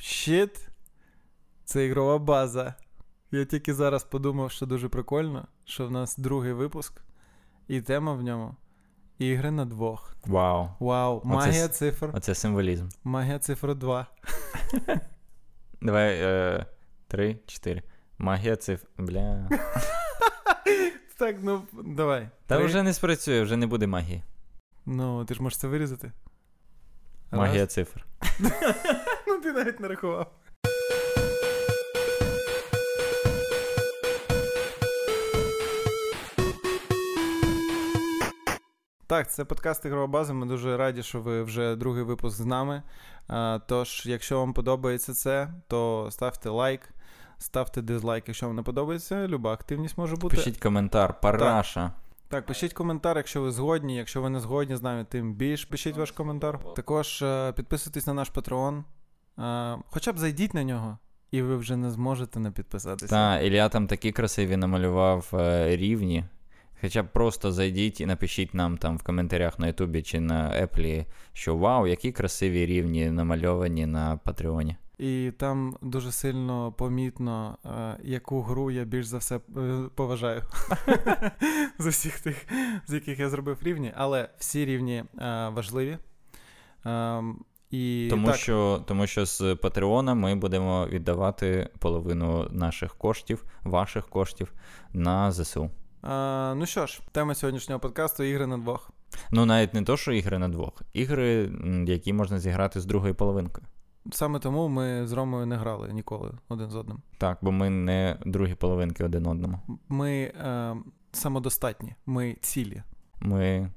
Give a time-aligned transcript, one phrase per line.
[0.00, 0.68] щит
[1.64, 2.74] це ігрова база.
[3.30, 7.00] Я тільки зараз подумав, що дуже прикольно, що в нас другий випуск,
[7.68, 8.56] і тема в ньому
[9.18, 10.14] ігри на двох.
[10.26, 10.68] Вау.
[10.80, 12.10] Вау, магія цифр.
[12.14, 12.88] Оце символізм.
[13.04, 14.06] Магія цифр 2.
[15.82, 16.66] Давай е,
[17.08, 17.82] три, чотири.
[18.18, 18.86] Магія цифр.
[18.98, 19.48] Бля.
[21.18, 22.28] Так, ну давай.
[22.46, 22.64] Та Три.
[22.64, 24.22] вже не спрацює, вже не буде магії.
[24.86, 26.12] Ну, ти ж можеш це вирізати.
[27.32, 27.72] Магія Раз.
[27.72, 28.06] цифр.
[29.30, 30.26] Ну, ти навіть не рахував.
[39.06, 40.32] Так, це подкаст Ігрова база.
[40.32, 42.82] Ми дуже раді, що ви вже другий випуск з нами.
[43.66, 46.88] Тож, якщо вам подобається це, то ставте лайк,
[47.38, 49.28] ставте дизлайк, якщо вам не подобається.
[49.28, 50.36] Люба активність може бути.
[50.36, 51.92] Пишіть коментар, параша.
[52.28, 53.96] Так, пишіть коментар, якщо ви згодні.
[53.96, 56.74] Якщо ви не згодні з нами, тим більш пишіть ваш коментар.
[56.76, 58.84] Також е, підписуйтесь на наш Патреон.
[59.90, 60.98] Хоча б зайдіть на нього,
[61.30, 63.14] і ви вже не зможете не підписатися.
[63.14, 66.24] Та, Ілля там такі красиві намалював е, рівні.
[66.80, 71.06] Хоча б просто зайдіть і напишіть нам там в коментарях на Ютубі чи на Еплі,
[71.32, 74.76] що вау, які красиві рівні намальовані на Патреоні.
[74.98, 79.40] І там дуже сильно помітно, е, яку гру я більш за все е,
[79.94, 80.42] поважаю
[81.78, 82.46] з усіх тих,
[82.86, 83.92] з яких я зробив рівні.
[83.96, 85.04] Але всі рівні
[85.52, 85.98] важливі.
[87.70, 94.08] І Тому, так, що, тому що з Патреона ми будемо віддавати половину наших коштів, ваших
[94.08, 94.52] коштів
[94.92, 95.70] на ЗСУ.
[96.04, 98.90] е, ну що ж, тема сьогоднішнього подкасту ігри на двох.
[99.30, 101.50] Ну, навіть не то, що ігри на двох, ігри,
[101.86, 103.66] які можна зіграти з другою половинкою.
[104.12, 106.98] Саме тому ми з Ромою не грали ніколи один з одним.
[107.18, 109.60] Так, бо ми не другі половинки один одному.
[109.88, 110.76] Ми е,
[111.12, 112.82] самодостатні, ми цілі.
[113.20, 113.70] Ми,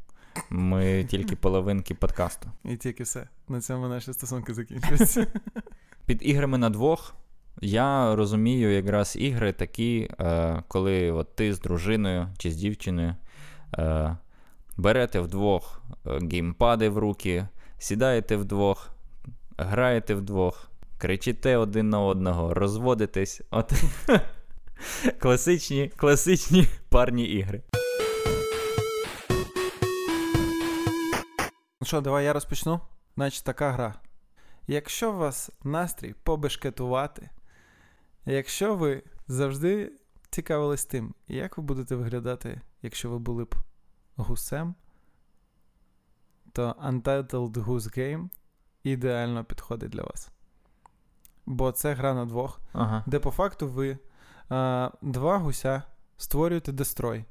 [0.50, 2.52] ми тільки половинки подкасту.
[2.66, 3.28] І тільки все.
[3.48, 5.28] На цьому наші стосунки закінчуються.
[6.06, 7.16] Під іграми на двох
[7.62, 13.16] я розумію якраз ігри такі, е, коли от ти з дружиною чи з дівчиною
[13.78, 14.18] е,
[14.78, 17.47] берете вдвох е, геймпади в руки,
[17.78, 18.90] сідаєте вдвох,
[19.58, 23.41] граєте вдвох, кричите один на одного, розводитесь.
[23.52, 23.74] От
[25.19, 27.62] класичні, класичні парні ігри.
[31.84, 32.80] Ну що, давай я розпочну.
[33.16, 33.96] Значить, така гра.
[34.68, 37.30] Якщо у вас настрій побешкетувати,
[38.26, 39.94] якщо ви завжди
[40.30, 43.56] цікавились тим, як ви будете виглядати, якщо ви були б
[44.16, 44.76] гусем,
[46.52, 48.30] то Untitled Goose Game
[48.84, 50.30] ідеально підходить для вас.
[51.46, 53.04] Бо це гра на двох, Ага.
[53.08, 53.98] де по факту ви
[54.50, 55.84] а, два гуся
[56.18, 57.26] створюєте дестрой.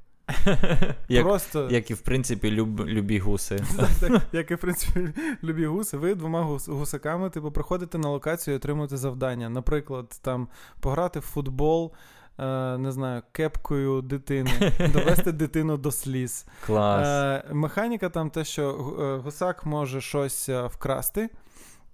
[1.09, 3.65] Як, Просто як і в принципі люб, любі гуси.
[4.01, 5.09] Так, як і в принципі
[5.45, 9.49] любі гуси, ви двома гус- гусаками, типу, приходите на локацію і отримуєте завдання.
[9.49, 10.49] Наприклад, там
[10.81, 11.93] пограти в футбол,
[12.39, 14.51] е, не знаю, кепкою дитини,
[14.93, 16.47] довести дитину до сліз.
[16.67, 17.07] Клас.
[17.09, 21.31] Е, механіка там те, що е, гусак може щось вкрасти,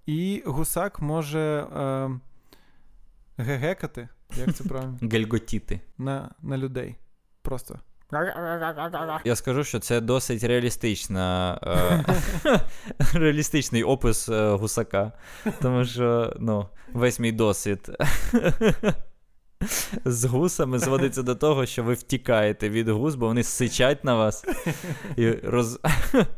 [0.05, 1.65] і гусак може
[3.37, 5.81] гегекати, як це правильно, Гельготіти.
[5.97, 6.95] на, на людей.
[7.41, 7.79] Просто.
[9.25, 11.59] Я скажу, що це досить реалістична,
[12.45, 12.59] е,
[13.13, 15.11] реалістичний опис е, гусака.
[15.61, 17.89] Тому що ну, весь мій досвід
[20.05, 24.45] з гусами зводиться до того, що ви втікаєте від гус, бо вони сичать на вас
[25.17, 25.79] і роз...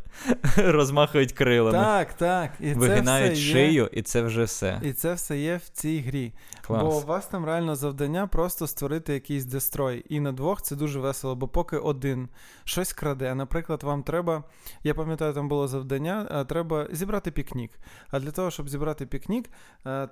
[0.58, 2.52] розмахують крилами, Так, так.
[2.60, 4.80] І вигинають це все шию, і це вже все.
[4.84, 6.34] І це все є в цій грі.
[6.70, 10.06] Бо у вас там реально завдання просто створити якийсь дестрой.
[10.10, 12.30] І на двох це дуже весело, бо поки один
[12.64, 13.36] щось краде.
[13.36, 14.44] Наприклад, вам треба,
[14.84, 17.72] я пам'ятаю, там було завдання, треба зібрати пікнік.
[18.12, 19.50] А для того, щоб зібрати пікнік,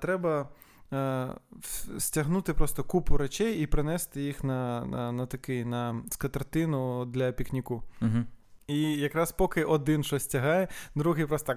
[0.02, 0.50] треба.
[0.94, 1.28] Е,
[1.98, 7.84] Стягнути просто купу речей і принести їх на, на, на такий на скатертину для пікніку.
[8.02, 8.24] Угу.
[8.70, 11.56] І якраз поки один щось тягає, другий просто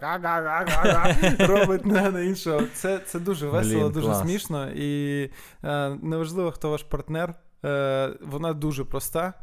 [1.38, 2.62] робить на, на іншого.
[2.74, 4.20] Це, це дуже весело, Блін, дуже клас.
[4.20, 4.70] смішно.
[4.70, 5.22] І
[5.64, 7.34] е, неважливо, хто ваш партнер,
[7.64, 9.34] е, вона дуже проста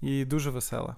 [0.00, 0.96] і дуже весела.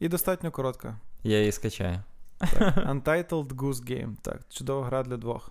[0.00, 0.98] І достатньо коротка.
[1.22, 2.02] Я її скачаю.
[2.38, 2.76] Так.
[2.76, 4.16] Untitled Goose Game.
[4.22, 5.50] Так, чудова гра для двох.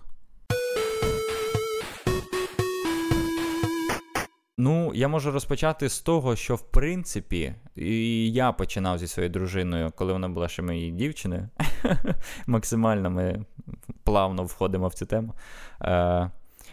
[4.60, 9.92] Ну, я можу розпочати з того, що в принципі, і я починав зі своєю дружиною,
[9.96, 11.48] коли вона була ще моєю дівчиною.
[12.46, 13.44] Максимально ми
[14.04, 15.34] плавно входимо в цю тему.
[15.82, 16.30] Е,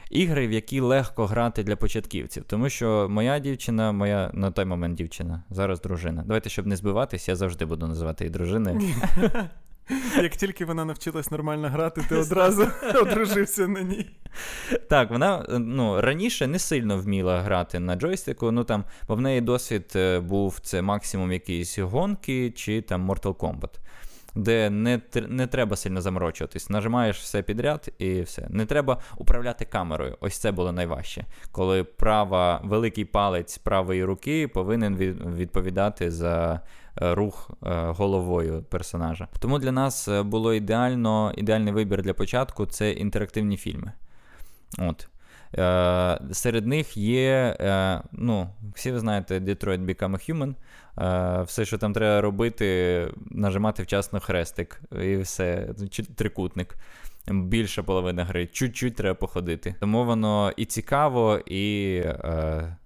[0.10, 2.44] ігри, в які легко грати для початківців.
[2.44, 6.24] Тому що моя дівчина, моя на той момент дівчина, зараз дружина.
[6.26, 8.82] Давайте, щоб не збиватись, я завжди буду називати її дружиною.
[10.22, 12.68] Як тільки вона навчилась нормально грати, ти одразу
[13.02, 14.10] одружився на ній.
[14.90, 19.42] Так, вона ну, раніше не сильно вміла грати на джойстику, ну там, бо в неї
[19.42, 23.80] досвід е, був це максимум якісь гонки чи там Mortal Kombat
[24.36, 26.70] де не не треба сильно заморочуватись.
[26.70, 28.48] Нажимаєш все підряд і все.
[28.50, 30.18] Не треба управляти камерою.
[30.20, 31.26] Ось це було найважче.
[31.52, 34.96] Коли права, великий палець правої руки повинен
[35.36, 36.62] відповідати за
[36.96, 39.28] рух е, головою персонажа.
[39.40, 43.92] Тому для нас е, було ідеально, ідеальний вибір для початку це інтерактивні фільми.
[44.78, 45.08] От.
[45.58, 50.56] Е, Серед них є, е, ну, всі ви знаєте, Detroit Become a Human.
[51.40, 55.70] Е, Все, що там треба робити, нажимати вчасно хрестик і все,
[56.16, 56.76] трикутник.
[57.28, 59.76] Більша половина гри, чуть-чуть треба походити.
[59.80, 61.96] Тому воно і цікаво, і.
[62.06, 62.78] Е,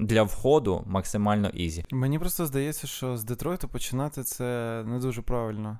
[0.00, 1.84] для входу максимально easy.
[1.90, 5.78] Мені просто здається, що з Детройту починати це не дуже правильно.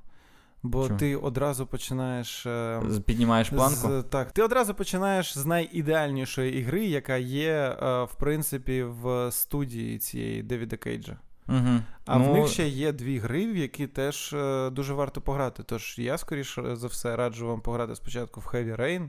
[0.63, 0.99] Бо Чому?
[0.99, 2.47] ти одразу починаєш.
[2.47, 3.89] Е, піднімаєш планку?
[3.89, 9.99] З, так, ти одразу починаєш з найідеальнішої ігри, яка є, е, в принципі, в студії
[9.99, 11.17] цієї Девіда Кейджа.
[11.49, 11.81] Угу.
[12.07, 12.33] А ну...
[12.33, 15.63] в них ще є дві гри, в які теж е, дуже варто пограти.
[15.63, 19.09] Тож я, скоріше за все, раджу вам пограти спочатку в Heavy Rain,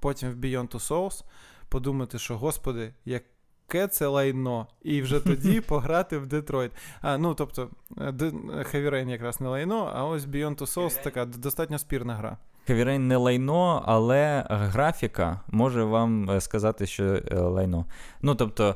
[0.00, 1.24] потім в Beyond Two Souls,
[1.68, 3.22] подумати, що, господи, як
[3.74, 6.72] яке це лайно, і вже тоді пограти в Детройт.
[7.00, 11.78] А, Ну, тобто, Heavy Rain якраз не лайно, а ось Beyond Two Souls така достатньо
[11.78, 12.36] спірна гра.
[12.68, 17.84] Heavy Rain не лайно, але графіка може вам е, сказати, що е, лайно.
[18.22, 18.74] Ну, тобто.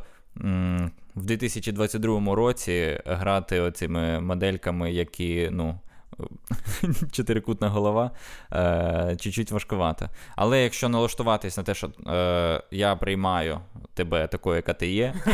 [1.14, 5.78] В 2022 році грати оцими модельками, які ну,
[7.12, 8.10] чотирикутна голова,
[8.52, 10.08] е, чуть-чуть важкувато.
[10.36, 13.60] Але якщо налаштуватись на те, що е, я приймаю
[13.94, 15.14] тебе такою, яка ти є,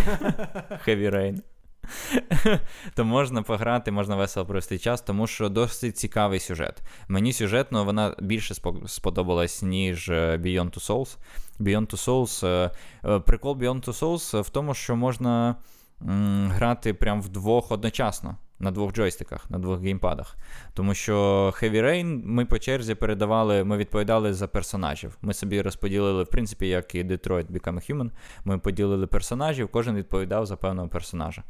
[0.86, 1.40] Heavy Rain,
[2.94, 6.82] то можна пограти, можна весело провести час, тому що досить цікавий сюжет.
[7.08, 8.54] Мені сюжетно вона більше
[8.86, 11.16] сподобалась, ніж е, Beyond Two Souls.
[11.60, 12.70] Beyond Two Souls, е,
[13.04, 15.56] е, Прикол Beyond Two Souls в тому, що можна
[16.02, 20.36] м, грати прям вдвох одночасно на двох джойстиках, на двох геймпадах.
[20.74, 21.14] Тому що
[21.62, 25.18] Heavy Rain ми по черзі передавали, ми відповідали за персонажів.
[25.22, 28.10] Ми собі розподілили, в принципі, як і Detroit Become a Human,
[28.44, 31.42] ми поділили персонажів, кожен відповідав за певного персонажа.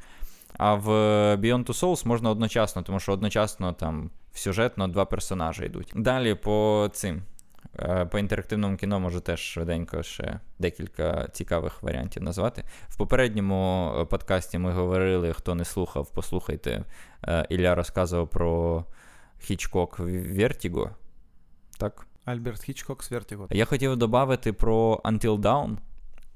[0.56, 0.88] А в
[1.36, 5.92] Beyond Two Souls можна одночасно, тому що одночасно там сюжетно два персонажі йдуть.
[5.96, 7.22] Далі по цим.
[7.78, 12.64] Е, по інтерактивному кіно можу теж швиденько ще декілька цікавих варіантів назвати.
[12.88, 16.84] В попередньому е, подкасті ми говорили, хто не слухав, послухайте.
[17.28, 18.84] Е, Ілля розказував про
[19.38, 20.90] Хічкок Vertigo.
[21.78, 22.06] Так?
[22.24, 23.46] Альберт Хічкок з Vertigo.
[23.50, 25.76] Я хотів додати про Until Dawn.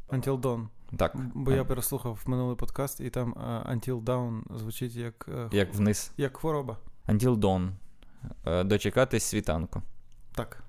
[0.08, 0.66] Until Dawn.
[0.96, 1.16] Так.
[1.34, 3.34] Бо я переслухав минулий подкаст, і там
[3.72, 6.12] Until Dawn звучить як Як вниз.
[6.16, 6.76] Як хвороба.
[7.08, 7.70] Until Dawn.
[8.64, 9.82] Дочекатись світанку.
[10.34, 10.62] Так.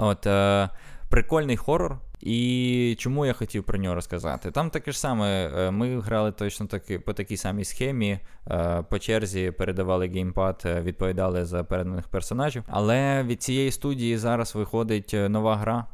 [0.00, 0.68] От, е,
[1.08, 1.98] Прикольний хорор.
[2.20, 4.50] І чому я хотів про нього розказати?
[4.50, 8.18] Там таке ж саме, е, ми грали точно таки по такій самій схемі.
[8.50, 12.64] Е, по черзі передавали геймпад, е, відповідали за переданих персонажів.
[12.68, 15.86] Але від цієї студії зараз виходить нова гра.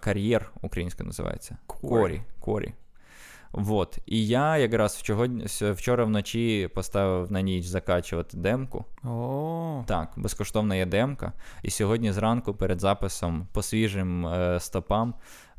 [0.00, 1.56] Кар'єр українська називається.
[1.66, 2.22] Корі.
[2.40, 2.74] Корі.
[3.52, 3.98] Вот.
[4.06, 5.02] І я якраз
[5.60, 8.84] вчора вночі поставив на ніч закачувати демку.
[9.04, 9.84] О.
[9.86, 11.32] Так, безкоштовна є демка.
[11.62, 15.14] І сьогодні зранку перед записом по свіжим е, стопам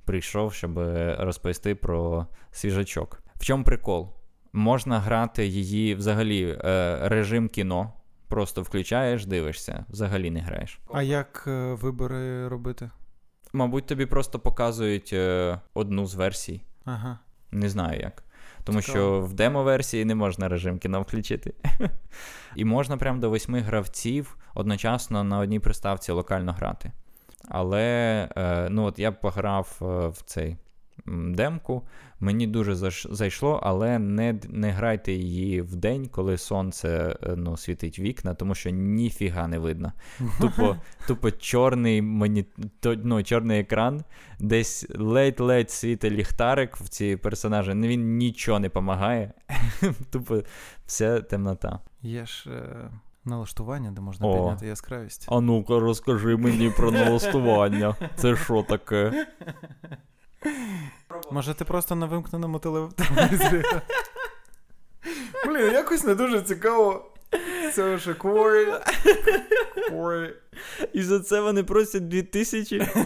[0.06, 0.77] прийшов, щоб
[1.19, 3.23] розповісти про свіжачок.
[3.35, 4.09] В чому прикол?
[4.54, 7.94] Можна грати її взагалі е, режим кіно.
[8.28, 10.80] Просто включаєш, дивишся, взагалі не граєш.
[10.94, 12.90] А як е, вибори робити?
[13.54, 16.61] Мабуть, тобі просто показують е, одну з версій.
[16.85, 17.19] Ага.
[17.51, 18.23] Не знаю як.
[18.63, 18.97] Тому Цікаво.
[18.97, 21.53] що в демо-версії не можна режим кіно включити.
[22.56, 26.91] І можна прям до восьми гравців одночасно на одній приставці локально грати.
[27.49, 27.83] Але
[28.37, 30.57] е, ну от я пограв е, в цей
[31.07, 31.83] демку.
[32.19, 32.75] Мені дуже
[33.09, 38.56] зайшло, але не не грайте її в день, коли сонце е, ну, світить вікна, тому
[38.56, 39.94] що ніфіга не видно.
[40.41, 40.75] Тупо
[41.07, 42.45] тупо чорний моні...
[42.83, 44.03] ну, чорний екран,
[44.39, 49.33] десь ледь-ледь світить ліхтарик в ці персонажі, він нічого не допомагає.
[50.11, 50.41] Тупо
[50.85, 51.79] вся темнота.
[52.01, 52.49] Є ж.
[52.49, 52.89] Е...
[53.25, 54.33] Налаштування, де можна О.
[54.33, 55.27] підняти яскравість.
[55.29, 57.95] А ну-ка, розкажи мені про налаштування.
[58.15, 59.27] Це що таке?
[61.31, 63.63] Може, ти просто на вимкненому телевізорі?
[65.45, 67.11] Блін, якось не дуже цікаво.
[67.73, 68.73] Це вже кворі.
[69.87, 70.33] Кворі.
[70.93, 72.87] І за це вони просять 2000.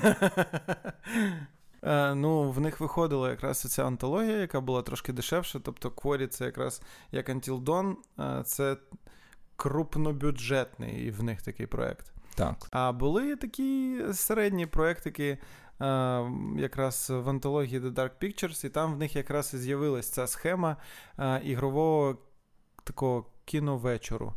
[1.85, 5.59] Е, ну, в них виходила якраз ця антологія, яка була трошки дешевша.
[5.59, 8.77] Тобто Кворі це якраз як Until Dawn, е, це
[9.55, 12.13] крупнобюджетний в них такий проект.
[12.35, 12.55] Так.
[12.71, 15.37] А були такі середні проектики.
[15.79, 20.27] Uh, якраз в антології The Dark Pictures, і там в них якраз і з'явилася ця
[20.27, 20.77] схема
[21.17, 22.17] uh, ігрового
[22.83, 24.33] такого кіновечору.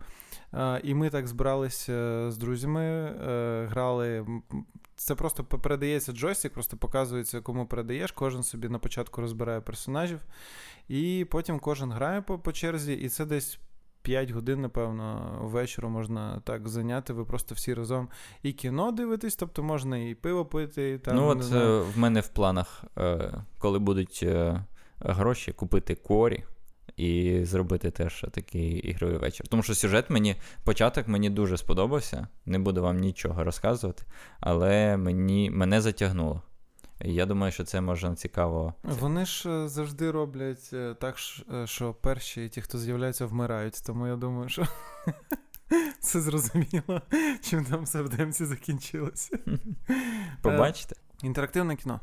[0.52, 3.14] Uh, і ми так збиралися з друзями,
[3.70, 4.26] грали.
[4.96, 8.12] Це просто передається джойстик, просто показується, кому передаєш.
[8.12, 10.20] Кожен собі на початку розбирає персонажів,
[10.88, 13.58] і потім кожен грає по, по черзі, і це десь
[14.06, 17.12] 5 годин, напевно, ввечері можна так зайняти.
[17.12, 18.08] Ви просто всі разом
[18.42, 20.90] і кіно дивитесь, тобто можна і пиво пити.
[20.90, 24.64] І там, ну, от е, в мене в планах, е, коли будуть е,
[24.98, 26.44] гроші, купити корі.
[26.96, 29.48] І зробити теж такий ігровий вечір.
[29.48, 32.28] Тому що сюжет мені, початок мені дуже сподобався.
[32.46, 34.04] Не буду вам нічого розказувати,
[34.40, 36.42] але мені, мене затягнуло.
[37.00, 38.74] Я думаю, що це може цікаво.
[38.82, 41.16] Вони ж е, завжди роблять е, так,
[41.54, 43.82] е, що перші ті, хто з'являються, вмирають.
[43.86, 44.66] Тому я думаю, що
[46.00, 47.02] це зрозуміло,
[47.42, 49.38] чим там все в демці закінчилося.
[50.42, 50.96] Побачите?
[51.22, 52.00] Інтерактивне кіно.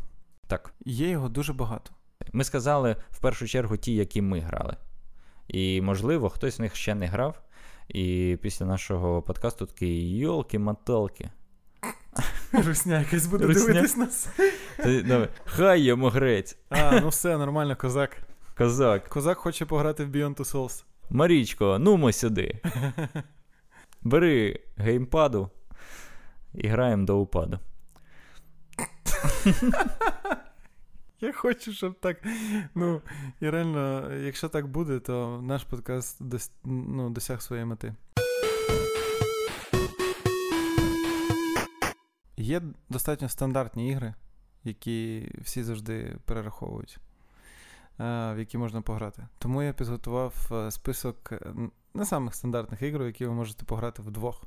[0.47, 0.73] Так.
[0.85, 1.91] Є його дуже багато.
[2.33, 4.77] Ми сказали в першу чергу ті, які ми грали.
[5.47, 7.41] І, можливо, хтось з них ще не грав.
[7.88, 11.29] І після нашого подкасту такий йолки-моталки.
[12.51, 13.67] Русня якась буде Русня.
[13.67, 14.29] дивитись нас.
[15.46, 16.58] Хай йому грець.
[16.70, 18.17] А, ну все, нормально, козак.
[18.58, 19.10] Козак.
[19.10, 20.84] Козак хоче пограти в Beyond Two Souls.
[21.10, 22.62] Марічко, нумо сюди.
[24.01, 25.50] Бери геймпаду
[26.53, 27.60] і граємо до упаду.
[31.22, 32.17] Я хочу, щоб так.
[32.75, 33.01] Ну,
[33.39, 37.93] і реально, якщо так буде, то наш подкаст дос, ну, досяг своєї мети.
[42.43, 44.13] Є достатньо стандартні ігри,
[44.63, 46.97] які всі завжди перераховують,
[48.00, 49.27] в які можна пограти.
[49.38, 51.53] Тому я підготував е, список е,
[51.93, 54.43] не самих стандартних ігр, які ви можете пограти вдвох.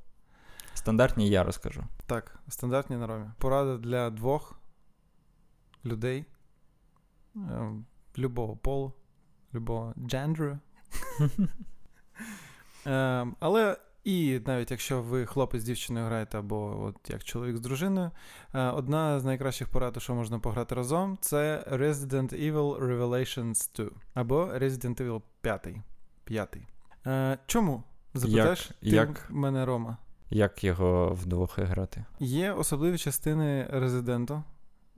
[0.74, 1.84] Стандартні я розкажу.
[2.06, 3.26] Так, стандартні на ромі.
[3.38, 4.60] Порада для двох
[5.84, 6.24] людей
[7.36, 7.72] е,
[8.18, 8.92] любого полу,
[9.54, 10.58] любого джендру.
[13.40, 13.76] Але
[14.06, 18.10] і навіть якщо ви хлопець з дівчиною граєте, або от як чоловік з дружиною,
[18.54, 24.44] е, одна з найкращих порад, що можна пограти разом, це Resident Evil Revelations 2 або
[24.44, 25.68] Resident Evil 5.
[26.24, 26.56] 5.
[27.06, 27.82] Е, чому?
[28.14, 29.96] Запитаєш як, ти як, мене Рома?
[30.30, 32.04] Як його вдвох грати?
[32.20, 34.42] Є особливі частини Резиденту,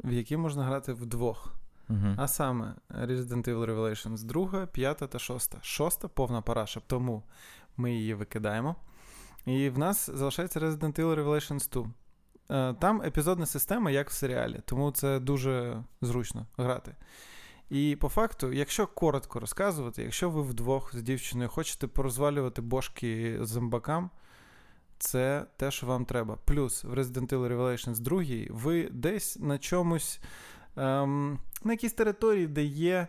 [0.05, 1.55] в які можна грати вдвох.
[1.91, 2.15] Uh-huh.
[2.17, 5.57] А саме Resident Evil Revelations 2, 5 та 6.
[5.63, 7.23] Шоста повна параша, тому
[7.77, 8.77] ми її викидаємо.
[9.49, 12.71] І в нас залишається Resident Evil Revelations 2.
[12.71, 16.95] Е, там епізодна система, як в серіалі, тому це дуже зручно грати.
[17.71, 24.11] І по факту, якщо коротко розказувати, якщо ви вдвох з дівчиною хочете порозвалювати бошки зомбакам,
[24.99, 26.39] це те, що вам треба.
[26.45, 30.21] Плюс в Resident Evil Revelations 2 ви десь на чомусь,
[30.77, 33.09] ем, на якійсь території, де є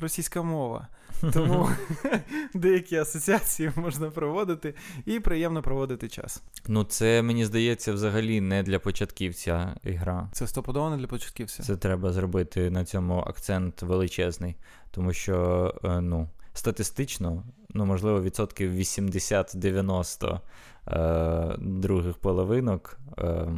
[0.00, 0.88] російська мова.
[1.32, 1.68] Тому
[2.54, 4.74] деякі асоціації можна проводити
[5.06, 6.42] і приємно проводити час.
[6.66, 10.30] Ну, це мені здається взагалі не для початківця ігра.
[10.32, 11.62] Це стопудово не для початківця.
[11.62, 14.56] Це треба зробити на цьому акцент величезний,
[14.90, 16.28] тому що, е, ну.
[16.52, 20.40] Статистично, ну, можливо, відсотків 80-90
[20.88, 23.48] е, других половинок е,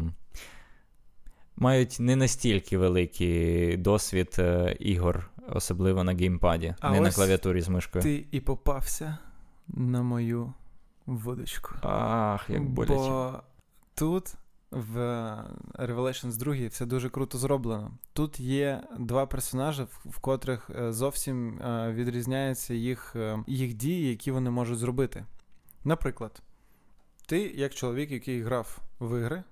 [1.57, 7.69] мають не настільки великий досвід е, ігор особливо на геймпаді, а не на клавіатурі з
[7.69, 8.03] мишкою.
[8.03, 9.19] Ти і попався
[9.69, 10.53] на мою
[11.07, 11.75] водочку.
[11.83, 12.95] Ах, як боляче.
[12.95, 13.41] Бо
[13.95, 14.35] тут
[14.73, 14.99] в
[15.75, 17.91] Revelations 2 все дуже круто зроблено.
[18.13, 24.31] Тут є два персонажі, в котрих е, зовсім е, відрізняються їх, е, їх дії, які
[24.31, 25.25] вони можуть зробити.
[25.85, 26.43] Наприклад,
[27.27, 29.43] ти, як чоловік, який грав в ігри,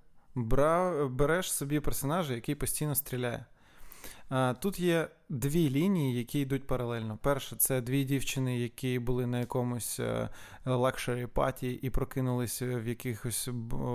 [1.10, 3.46] береш собі персонажа, який постійно стріляє.
[4.60, 7.18] Тут є дві лінії, які йдуть паралельно.
[7.22, 10.00] Перше, це дві дівчини, які були на якомусь
[10.64, 13.48] luxury party і прокинулися в якихось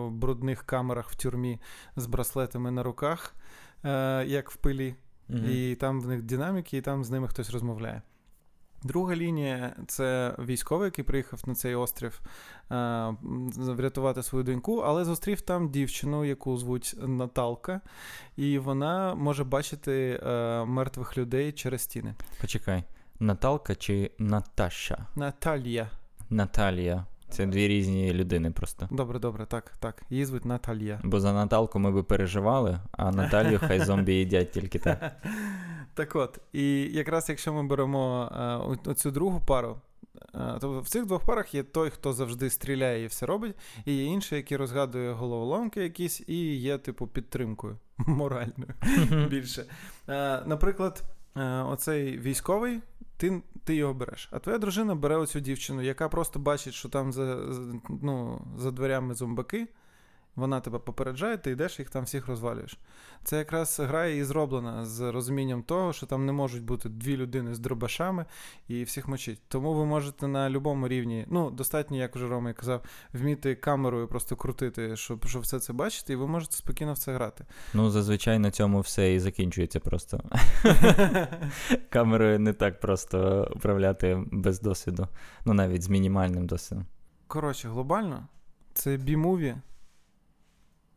[0.10, 1.60] брудних камерах в тюрмі
[1.96, 3.36] з браслетами на руках,
[3.84, 4.96] е, як в пилі.
[5.30, 8.02] mm І там в них динаміки, і там з ними хтось розмовляє.
[8.86, 12.22] Друга лінія це військовий, який приїхав на цей острів
[12.70, 13.12] а,
[13.56, 17.82] врятувати свою доньку, але зустрів там дівчину, яку звуть Наталка,
[18.38, 22.16] і вона може бачити е, мертвих людей через стіни.
[22.42, 22.84] Почекай,
[23.20, 25.06] Наталка чи Наташа?
[25.16, 25.90] Наталія.
[26.30, 27.06] Наталія.
[27.30, 28.88] Це дві різні людини просто.
[28.92, 30.04] Добре, добре, так, так.
[30.10, 31.02] Її звуть Наталія.
[31.04, 35.12] Бо за Наталку ми би переживали, а Наталію хай зомбі їдять тільки так.
[35.94, 38.32] Так от, і якраз якщо ми беремо
[38.86, 39.78] е, оцю другу пару,
[40.32, 43.56] Тобто в цих двох парах є той, хто завжди стріляє і все робить,
[43.86, 48.74] і є інший, який розгадує головоломки якісь, і є, типу, підтримкою моральною
[49.30, 49.66] більше.
[50.46, 51.04] Наприклад,
[51.66, 52.80] оцей військовий,
[53.18, 54.30] ти ти його береш.
[54.32, 57.40] А твоя дружина бере оцю дівчину, яка просто бачить, що там за
[58.02, 59.68] ну, за дверями зомбаки.
[60.36, 62.80] Вона тебе попереджає, ти йдеш їх там всіх розвалюєш.
[63.24, 67.56] Це якраз гра і зроблена з розумінням того, що там не можуть бути дві людини
[67.56, 68.26] з дробашами
[68.68, 69.42] і всіх мочить.
[69.48, 72.82] Тому ви можете на будь-якому рівні, ну, достатньо, як вже Рома казав,
[73.14, 77.14] вміти камерою просто крутити, щоб щоб все це бачити, і ви можете спокійно в це
[77.14, 77.46] грати.
[77.74, 80.24] Ну, зазвичай на цьому все і закінчується просто.
[81.90, 85.08] Камерою не так просто управляти без досвіду,
[85.46, 86.86] ну навіть з мінімальним досвідом.
[87.28, 88.28] Коротше, глобально,
[88.74, 89.56] це B-movie.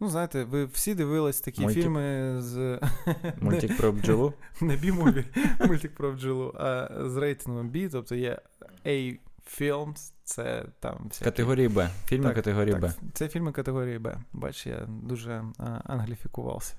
[0.00, 1.82] Ну, знаєте, ви всі дивились такі Мультик.
[1.82, 2.80] фільми з.
[3.40, 4.32] Мультик про бджолу?
[4.60, 5.24] Не Bee Movie,
[5.66, 8.38] мультик про бджолу, а з рейтингом B, тобто є
[8.86, 9.18] A
[9.60, 11.06] Films, це там.
[11.08, 11.24] Всякі...
[11.24, 11.90] Категорії Б.
[12.06, 12.92] Фільми так, категорії Б.
[13.14, 14.18] Це фільми категорії Б.
[14.32, 16.74] Бач, я дуже а, англіфікувався.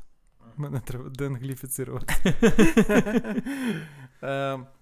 [0.58, 2.14] Мене треба деангліфіцирувати.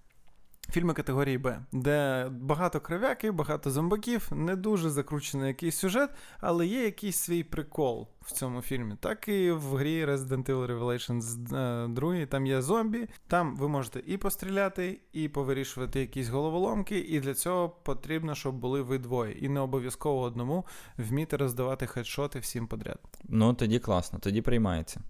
[0.77, 6.83] Фільми категорії Б, де багато крив'яків, багато зомбаків, не дуже закручений якийсь сюжет, але є
[6.83, 8.95] якийсь свій прикол в цьому фільмі.
[8.99, 13.07] Так і в грі Resident Evil Revelations 2, там є зомбі.
[13.27, 18.81] Там ви можете і постріляти, і повирішувати якісь головоломки, і для цього потрібно, щоб були
[18.81, 19.31] ви двоє.
[19.31, 20.65] І не обов'язково одному
[20.97, 22.99] вміти роздавати хедшоти всім подряд.
[23.23, 25.01] Ну тоді класно, тоді приймається.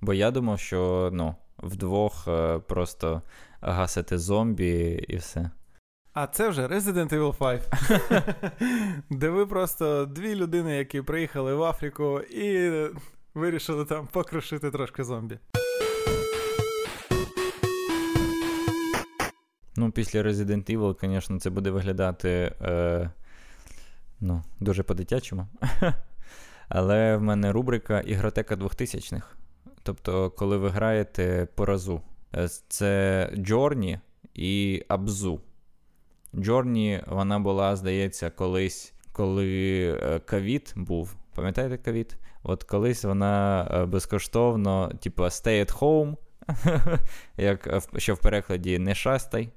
[0.00, 3.22] Бо я думав, що ну, вдвох е, просто
[3.64, 5.50] гасити зомбі і все.
[6.12, 8.62] А це вже Resident Evil 5.
[9.10, 12.70] Де ви просто дві людини, які приїхали в Африку і
[13.34, 15.38] вирішили там покрушити трошки зомбі.
[19.76, 23.10] Ну, після Resident Evil, звісно, це буде виглядати е,
[24.20, 25.46] ну, дуже по-дитячому.
[26.68, 29.26] Але в мене рубрика Ігротека 2000-х.
[29.82, 32.02] Тобто, коли ви граєте по разу.
[32.36, 33.98] Е, це Джорні
[34.34, 35.40] і Абзу.
[36.34, 41.14] Джорні, вона була, здається, колись, коли е, ковід був.
[41.34, 42.16] Пам'ятаєте ковід?
[42.42, 46.16] От колись вона е, безкоштовно, типу, stay at home,
[47.36, 49.48] як що в перекладі не шастай.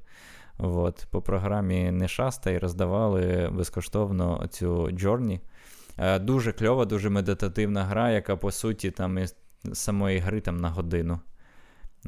[0.58, 5.42] От, По програмі не шастай роздавали безкоштовно цю Джорні.
[6.20, 9.36] Дуже кльова, дуже медитативна гра, яка по суті там із
[9.74, 11.20] самої гри там на годину.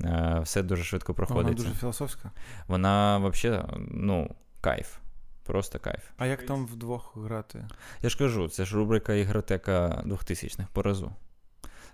[0.03, 1.43] Е, все дуже швидко проходить.
[1.43, 2.31] Вона дуже філософська.
[2.67, 4.97] Вона взагалі, ну, кайф.
[5.43, 6.03] Просто кайф.
[6.17, 7.67] А як там вдвох грати?
[8.01, 11.11] Я ж кажу, це ж рубрика ігротека 2000-х по разу.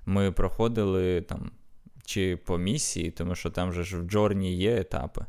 [0.05, 1.51] Ми проходили там
[2.05, 5.25] чи по місії, тому що там же ж в Джорні є етапи.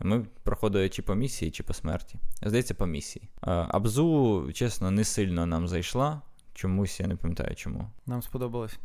[0.00, 2.18] Ми проходили чи по місії, чи по смерті.
[2.42, 3.28] Здається, по місії.
[3.42, 6.22] Е, Абзу, чесно, не сильно нам зайшла.
[6.54, 7.90] Чомусь я не пам'ятаю чому.
[8.06, 8.78] Нам сподобалось.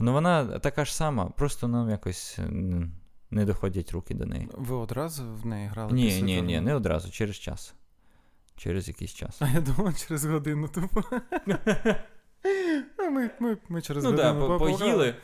[0.00, 2.38] Ну вона така ж сама, просто нам якось
[3.30, 4.48] не доходять руки до неї.
[4.52, 5.92] Ви одразу в неї грали?
[5.92, 7.74] Ні, ні, ні, не одразу, через час.
[8.56, 9.42] Через якийсь час.
[9.42, 11.02] А я думав, через годину тупо.
[13.12, 15.14] Ми ми, ми через ну, годину да, поїли.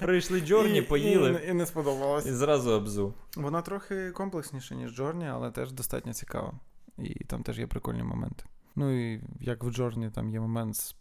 [0.00, 1.42] Прийшли Джорні, поїли.
[1.46, 2.26] І, і не сподобалось.
[2.26, 3.14] І зразу обзу.
[3.36, 6.52] Вона трохи комплексніша, ніж Джорні, але теж достатньо цікава.
[6.98, 8.44] І там теж є прикольні моменти.
[8.76, 10.96] Ну і як в Джорні, там є момент з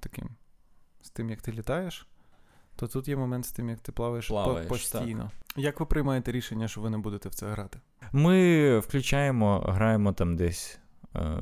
[0.00, 0.28] таким,
[1.02, 2.06] з тим, як ти літаєш
[2.76, 5.30] то тут є момент з тим, як ти плаваєш, плаваєш постійно.
[5.46, 5.64] Так.
[5.64, 7.80] Як ви приймаєте рішення, що ви не будете в це грати?
[8.12, 10.78] Ми включаємо, граємо там десь
[11.16, 11.38] е,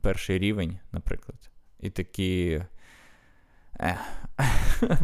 [0.00, 1.50] перший рівень, наприклад.
[1.80, 2.62] І такі.
[3.80, 3.98] Е.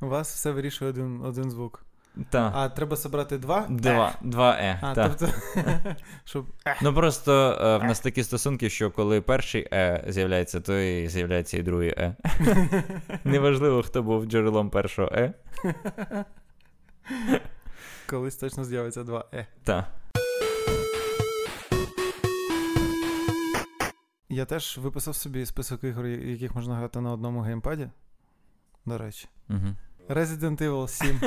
[0.00, 1.84] У вас все вирішує один один звук.
[2.30, 2.52] Та.
[2.54, 3.66] А треба собрати два?
[3.68, 4.78] Два два Е.
[4.82, 5.08] А, та.
[5.08, 5.28] тобто,
[6.24, 6.46] щоб...
[6.82, 11.58] Ну просто е, в нас такі стосунки, що коли перший Е з'являється, то і з'являється
[11.58, 12.16] і другий Е.
[13.24, 15.32] Неважливо, хто був джерелом першого Е.
[18.06, 19.46] Колись точно з'явиться два Е.
[19.64, 19.84] Так.
[24.28, 27.88] Я теж виписав собі список ігор, яких можна грати на одному геймпаді.
[28.86, 29.28] До речі.
[29.50, 29.66] Угу.
[30.08, 31.20] Resident Evil 7.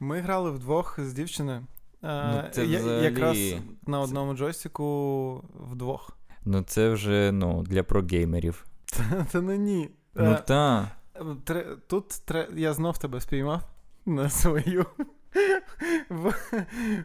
[0.00, 1.66] Ми грали вдвох з дівчиною.
[2.02, 3.04] Ну, це я, взагалі...
[3.04, 3.38] Якраз
[3.86, 6.16] на одному джойстику вдвох.
[6.44, 8.66] Ну, це вже ну, для прогеймерів.
[9.32, 9.90] Та ну ні.
[10.14, 10.90] Ну е, та.
[11.86, 12.22] Тут
[12.54, 13.62] я знов тебе спіймав
[14.06, 14.86] на свою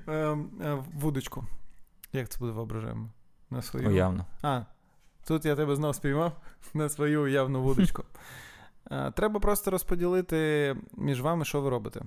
[0.07, 1.45] ем, е, вудочку.
[2.13, 3.09] Як це буде воображаємо?
[3.49, 3.89] На свою.
[3.89, 4.25] Уявно.
[4.41, 4.61] А,
[5.27, 6.41] тут я тебе знов спіймав
[6.73, 8.03] на свою уявну вудочку.
[9.15, 12.01] Треба просто розподілити між вами, що ви робите.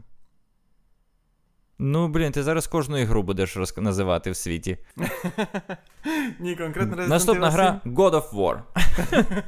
[1.78, 3.78] Ну, блін, ти зараз кожну ігру будеш розк...
[3.78, 4.78] називати в світі.
[6.38, 8.60] Ні, конкретно Resident Наступна Evil гра God of War.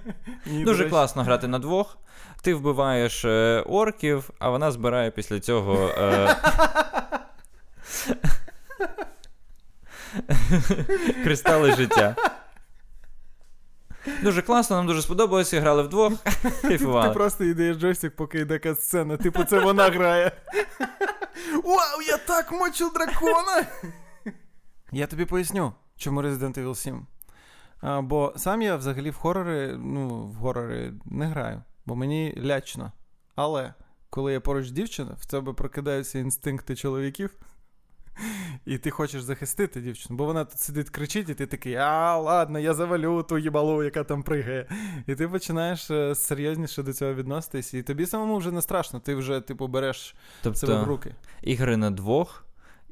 [0.46, 0.90] Ні, до Дуже речі.
[0.90, 1.98] класно грати на двох.
[2.42, 5.88] Ти вбиваєш е, орків, а вона збирає після цього.
[5.88, 6.36] Е...
[11.24, 12.16] Кристали життя.
[14.22, 16.12] Дуже класно, нам дуже сподобалося, грали вдвох.
[16.62, 16.78] Ти
[17.14, 19.16] просто йдеш джойстик, поки йде катсцена.
[19.16, 20.32] Типу, це вона грає.
[21.64, 23.66] Вау, я так мочу дракона!
[24.92, 27.06] Я тобі поясню, чому Resident Evil 7.
[27.80, 32.92] А, бо сам я взагалі в хорори, ну, в хорори не граю, бо мені лячно.
[33.34, 33.74] Але
[34.10, 37.30] коли я поруч дівчина, в тебе прокидаються інстинкти чоловіків.
[38.66, 42.58] І ти хочеш захистити дівчину, бо вона тут сидить, кричить, і ти такий, а, ладно,
[42.58, 44.66] я завалю ту їбалу, яка там пригає.
[45.06, 49.14] І ти починаєш е, серйозніше до цього відноситись, і тобі самому вже не страшно, ти
[49.14, 51.14] вже, типу, береш себе в Тобто руки.
[51.42, 52.44] ігри на двох,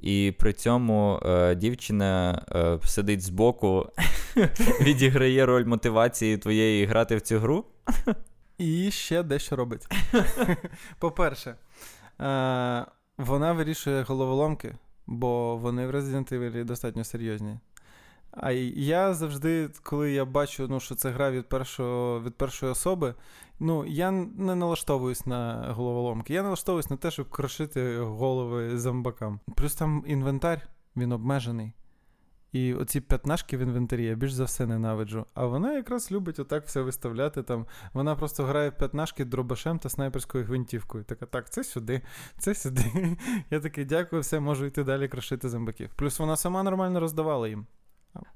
[0.02, 3.88] і при цьому е, дівчина е, сидить збоку,
[4.80, 7.64] відіграє роль мотивації твоєї грати в цю гру.
[8.58, 9.86] І ще дещо робить.
[10.98, 11.50] По-перше,
[12.20, 12.86] е,
[13.18, 14.74] вона вирішує головоломки,
[15.06, 17.58] бо вони в Resident Evil достатньо серйозні.
[18.30, 23.14] А я завжди, коли я бачу, ну, що це гра від, першого, від першої особи,
[23.60, 26.34] ну, я не налаштовуюсь на головоломки.
[26.34, 29.40] Я налаштовуюсь на те, щоб крошити голови зомбакам.
[29.54, 31.72] Плюс там інвентар, він обмежений.
[32.52, 35.26] І оці п'ятнашки в інвентарі я більш за все ненавиджу.
[35.34, 37.42] А вона якраз любить отак все виставляти.
[37.42, 37.66] Там.
[37.92, 41.04] Вона просто грає в п'ятнашки дробашем та снайперською гвинтівкою.
[41.04, 42.02] Така, так, це сюди,
[42.38, 43.16] це сюди.
[43.50, 45.90] Я такий, дякую, все, можу йти далі крошити зомбаків.
[45.96, 47.66] Плюс вона сама нормально роздавала їм.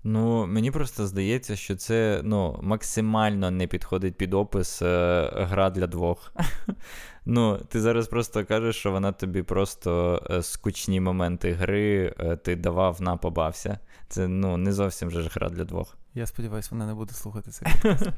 [0.04, 5.86] Ну, мені просто здається, що це ну, максимально не підходить під опис е, гра для
[5.86, 6.32] двох.
[7.30, 12.56] ну, ти зараз просто кажеш, що вона тобі просто е, скучні моменти гри е, ти
[12.56, 13.78] давав на побався.
[14.08, 15.96] Це ну, не зовсім вже ж гра для двох.
[16.14, 18.10] Я сподіваюся, вона не буде слухати цей подкаст.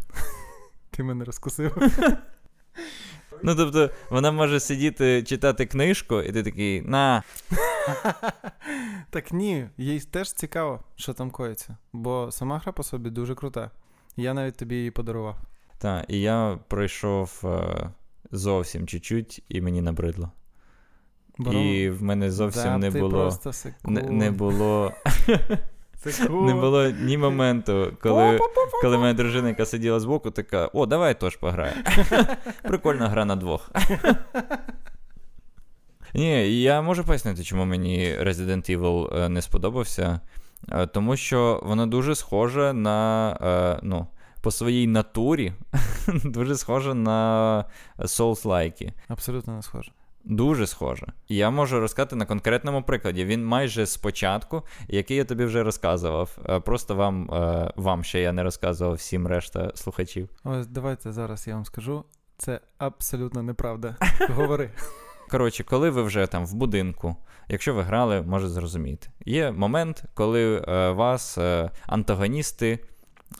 [0.90, 1.76] Ти мене розкусив.
[3.42, 7.22] Ну, тобто, вона може сидіти, читати книжку, і ти такий, на,
[9.10, 11.76] Так ні, їй теж цікаво, що там коїться.
[11.92, 13.70] Бо сама гра по собі дуже крута.
[14.16, 15.36] Я навіть тобі її подарував.
[15.78, 17.90] та, і я пройшов е,
[18.32, 20.30] зовсім чуть-чуть, і мені набридло.
[21.38, 23.38] Бро, І в мене зовсім да, не було.
[23.84, 24.92] Не, не було
[26.30, 28.40] не було ні моменту, коли,
[28.82, 31.82] коли моя дружина, яка сиділа збоку, така: о, давай теж пограємо.
[32.62, 33.70] Прикольна гра на двох.
[36.14, 40.20] Ні, я можу пояснити, чому мені Resident Evil е, не сподобався.
[40.72, 43.30] Е, Тому що воно дуже схоже на.
[43.42, 44.06] е, ну,
[44.42, 45.52] по своїй натурі
[46.24, 47.64] дуже схоже на
[47.98, 48.92] Souls-like.
[49.08, 49.92] Абсолютно не схоже.
[50.24, 51.06] Дуже схоже.
[51.28, 53.24] І я можу розказати на конкретному прикладі.
[53.24, 56.38] Він майже спочатку, який я тобі вже розказував.
[56.48, 60.28] Е, Просто вам, е, вам ще я не розказував всім решта слухачів.
[60.44, 62.04] Ось давайте зараз я вам скажу.
[62.38, 63.96] Це абсолютно неправда.
[64.28, 64.70] Говори.
[65.30, 67.16] Коротше, коли ви вже там в будинку,
[67.48, 69.08] якщо ви грали, може зрозуміти.
[69.24, 72.78] Є момент, коли е, вас е, антагоністи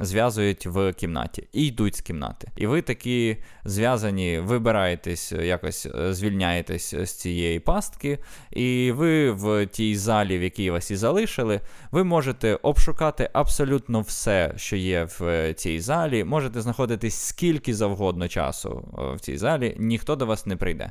[0.00, 2.48] зв'язують в кімнаті і йдуть з кімнати.
[2.56, 8.18] І ви такі зв'язані, вибираєтесь, е, якось е, звільняєтесь з цієї пастки,
[8.50, 14.52] і ви в тій залі, в якій вас і залишили, ви можете обшукати абсолютно все,
[14.56, 16.24] що є в е, цій залі.
[16.24, 20.90] Можете знаходитись скільки завгодно часу е, в цій залі, ніхто до вас не прийде.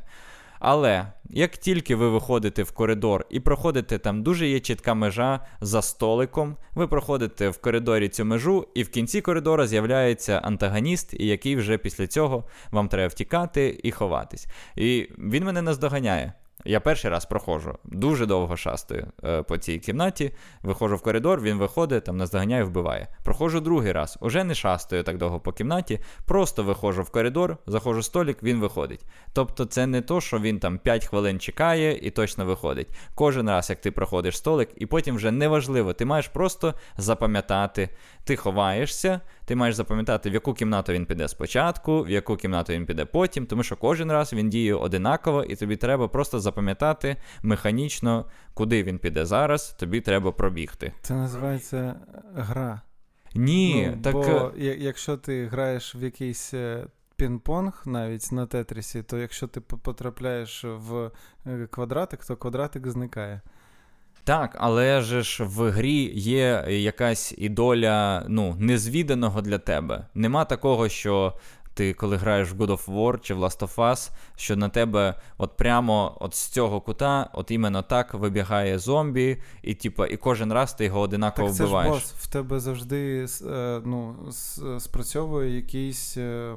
[0.64, 5.82] Але як тільки ви виходите в коридор і проходите там дуже є чітка межа за
[5.82, 11.78] столиком, ви проходите в коридорі цю межу, і в кінці коридора з'являється антагоніст, який вже
[11.78, 14.48] після цього вам треба втікати і ховатись.
[14.76, 16.34] І він мене наздоганяє.
[16.66, 20.32] Я перший раз проходжу, дуже довго шастаю е, по цій кімнаті.
[20.64, 23.08] Виходжу в коридор, він виходить, там наздоганяє, вбиває.
[23.24, 28.00] Проходжу другий раз, уже не шастаю так довго по кімнаті, просто виходжу в коридор, заходжу
[28.00, 29.06] в столик, він виходить.
[29.34, 32.88] Тобто, це не то, що він там 5 хвилин чекає і точно виходить.
[33.16, 37.90] Кожен раз, як ти проходиш столик, і потім вже неважливо, ти маєш просто запам'ятати.
[38.24, 39.22] Ти ховаєшся,
[39.52, 43.46] ти маєш запам'ятати, в яку кімнату він піде спочатку, в яку кімнату він піде потім,
[43.46, 49.00] тому що кожен раз він діє одинаково, і тобі треба просто запам'ятати механічно, куди він
[49.00, 50.94] піде зараз, тобі треба пробігти.
[51.02, 52.82] Це називається е, гра.
[53.36, 54.14] Ні, ну, так.
[54.14, 56.86] Бо е, якщо ти граєш в якийсь е,
[57.20, 61.12] пінг-понг навіть на тетрісі, то якщо ти по- потрапляєш в
[61.70, 63.42] квадратик, то квадратик зникає.
[64.24, 70.08] Так, але же ж в грі є якась і доля ну, незвіданого для тебе.
[70.16, 71.34] Нема такого, що
[71.74, 75.22] ти коли граєш в God of War чи в Last of Us, що на тебе
[75.38, 80.54] от прямо от з цього кута, от іменно так вибігає зомбі, і типу, і кожен
[80.54, 81.94] раз ти його одинаково так це вбиваєш.
[81.94, 84.16] Ж бос, в тебе завжди е, ну,
[84.80, 86.18] спрацьовує якийсь.
[86.18, 86.56] Е,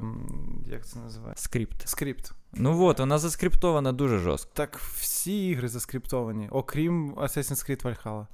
[0.71, 1.43] як це називається?
[1.43, 1.87] Скрипт.
[1.87, 2.31] Скрипт.
[2.57, 4.51] Ну от, вона заскриптована дуже жорстко.
[4.53, 8.25] Так всі ігри заскриптовані, окрім Assassin's Creed Valhalla.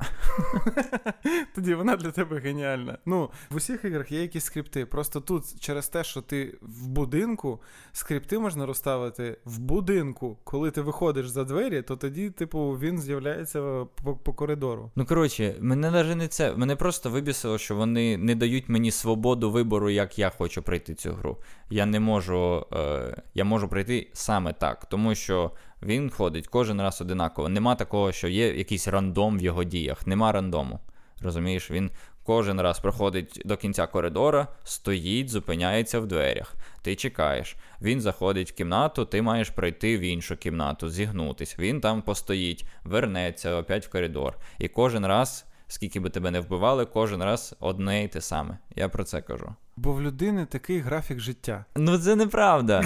[1.55, 2.97] Тоді вона для тебе геніальна.
[3.05, 4.85] Ну, в усіх іграх є якісь скрипти.
[4.85, 7.59] Просто тут через те, що ти в будинку,
[7.91, 10.37] скрипти можна розставити в будинку.
[10.43, 14.91] Коли ти виходиш за двері, то тоді, типу, він з'являється по, по коридору.
[14.95, 16.55] Ну коротше, мене навіть не це.
[16.55, 21.11] Мене просто вибісило, що вони не дають мені свободу вибору, як я хочу пройти цю
[21.13, 21.37] гру.
[21.69, 22.65] Я не можу.
[22.73, 25.51] Е, Я можу пройти саме так, тому що
[25.83, 27.49] він ходить кожен раз одинаково.
[27.49, 30.07] Нема такого, що є якийсь рандом в його діях.
[30.07, 30.79] Нема рандому.
[31.21, 31.91] Розумієш, він
[32.23, 36.55] кожен раз проходить до кінця коридора, стоїть, зупиняється в дверях.
[36.81, 37.55] Ти чекаєш.
[37.81, 41.59] Він заходить в кімнату, ти маєш пройти в іншу кімнату, зігнутись.
[41.59, 44.37] Він там постоїть, вернеться опять в коридор.
[44.59, 48.57] І кожен раз, скільки би тебе не вбивали, кожен раз одне й те саме.
[48.75, 49.55] Я про це кажу.
[49.77, 51.65] Бо в людини такий графік життя.
[51.75, 52.83] Ну це неправда.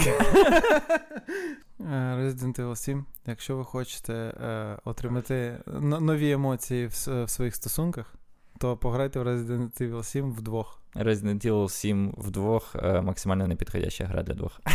[1.80, 8.14] Е, Resident Evil 7, якщо ви хочете е, отримати нові емоції в, в своїх стосунках,
[8.58, 10.82] то пограйте в Resident Evil 7 вдвох.
[10.94, 14.60] Resident Evil 7 вдвох е, максимально непідходяща гра для двох.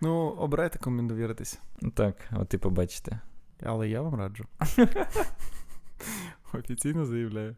[0.00, 1.58] Ну, обирайте, кому довіритись.
[1.94, 3.20] Так, от і побачите.
[3.62, 4.44] Але я вам раджу.
[6.58, 7.56] Офіційно заявляю,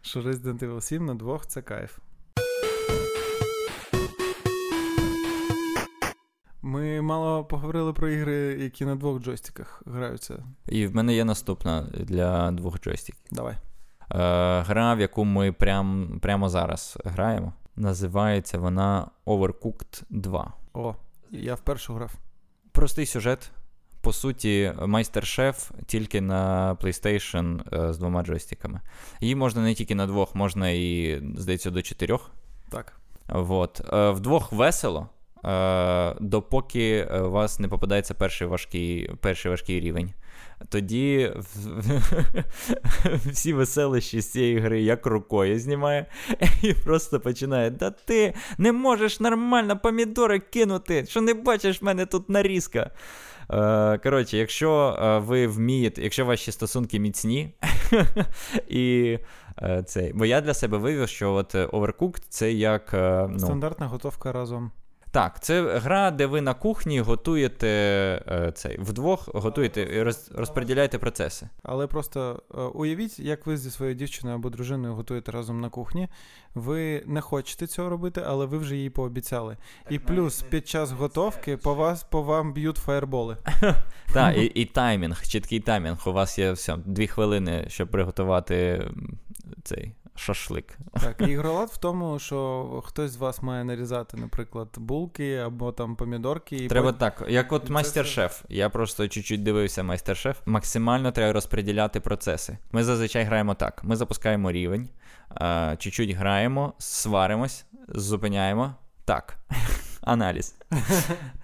[0.00, 1.98] що Resident Evil 7 на двох це кайф.
[6.62, 10.44] Ми мало поговорили про ігри, які на двох джойстиках граються.
[10.68, 13.20] І в мене є наступна для двох джойстиків.
[13.30, 13.54] Давай.
[13.54, 13.58] Е,
[14.60, 20.52] Гра, в яку ми прям, прямо зараз граємо, називається вона Overcooked 2.
[20.74, 20.94] О,
[21.30, 22.14] я вперше грав.
[22.72, 23.50] Простий сюжет.
[24.08, 28.80] По суті, майстер-шеф тільки на PlayStation е, з двома джойстиками.
[29.20, 32.30] Її можна не тільки на двох, можна і, здається, до чотирьох.
[32.70, 32.92] Так.
[33.28, 33.80] Вот.
[33.92, 35.08] Е, вдвох весело.
[35.44, 40.12] Е, допоки у вас не попадається перший важкий перший важкий рівень.
[40.68, 41.32] Тоді
[43.26, 46.06] всі веселищі з цієї гри як рукою знімає
[46.62, 52.06] і просто починає: Да ти не можеш нормально помідори кинути, що не бачиш в мене
[52.06, 52.90] тут нарізка.
[53.50, 57.54] Е, коротше, якщо е, ви вмієте, якщо ваші стосунки міцні,
[58.68, 59.18] і
[59.86, 62.90] цей, бо я для себе вивів, що от Overcooked це як.
[63.30, 64.70] Ну, Стандартна готовка разом.
[65.10, 67.68] Так, це гра, де ви на кухні готуєте
[68.28, 71.48] е, цей вдвох, готуєте і роз, розподіляєте процеси.
[71.62, 76.08] Але просто е, уявіть, як ви зі своєю дівчиною або дружиною готуєте разом на кухні.
[76.54, 79.56] Ви не хочете цього робити, але ви вже їй пообіцяли.
[79.82, 83.36] Так, і плюс під час готовки по вас по вам б'ють фаєрболи.
[84.12, 86.02] Так, і, і таймінг, чіткий таймінг.
[86.06, 88.88] У вас є все, дві хвилини, щоб приготувати
[89.62, 90.78] цей шашлик.
[91.00, 95.96] Так, і ігролад в тому, що хтось з вас має нарізати, наприклад, булки або там
[95.96, 96.56] помідорки.
[96.56, 96.98] І Треба по...
[96.98, 98.42] так, як от майстер-шеф.
[98.48, 100.38] Я просто чуть-чуть дивився майстер-шеф.
[100.46, 102.58] Максимально треба розподіляти процеси.
[102.72, 104.88] Ми зазвичай граємо так: ми запускаємо рівень,
[105.78, 108.74] чуть-чуть граємо, сваримось, зупиняємо.
[109.04, 109.38] Так.
[110.00, 110.54] Аналіз.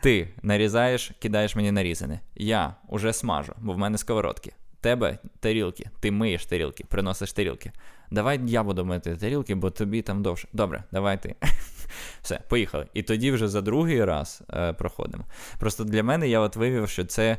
[0.03, 2.21] Ти нарізаєш, кидаєш мені нарізане.
[2.35, 4.53] Я уже смажу, бо в мене сковородки.
[4.81, 7.73] Тебе тарілки, ти миєш тарілки, приносиш тарілки.
[8.11, 10.49] Давай я буду мити тарілки, бо тобі там довше.
[10.53, 11.35] Добре, давай ти.
[12.23, 12.87] Все, поїхали.
[12.95, 15.25] І тоді вже за другий раз е, проходимо.
[15.59, 17.37] Просто для мене я от вивів, що це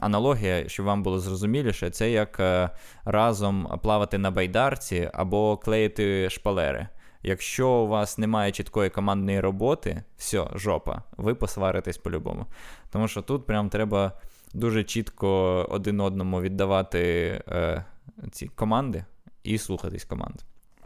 [0.00, 2.70] аналогія, щоб вам було зрозуміліше, це як е,
[3.04, 6.88] разом плавати на байдарці або клеїти шпалери.
[7.22, 12.46] Якщо у вас немає чіткої командної роботи, все, жопа, ви посваритесь по-любому.
[12.90, 14.12] Тому що тут прям треба
[14.54, 15.28] дуже чітко
[15.70, 17.00] один одному віддавати
[17.48, 17.84] е,
[18.30, 19.04] ці команди
[19.46, 20.34] і слухатись команд.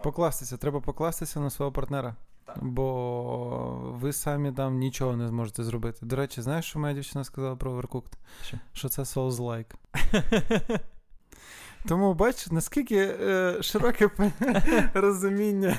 [0.02, 2.16] Покластися, треба покластися на свого партнера.
[2.56, 6.06] Бо ви самі там нічого не зможете зробити.
[6.06, 8.12] До речі, знаєш, що моя дівчина сказала про Overcooked?
[8.42, 9.74] Що Що це Souls-like.
[11.88, 14.10] Тому бач, наскільки е, широке
[14.94, 15.76] розуміння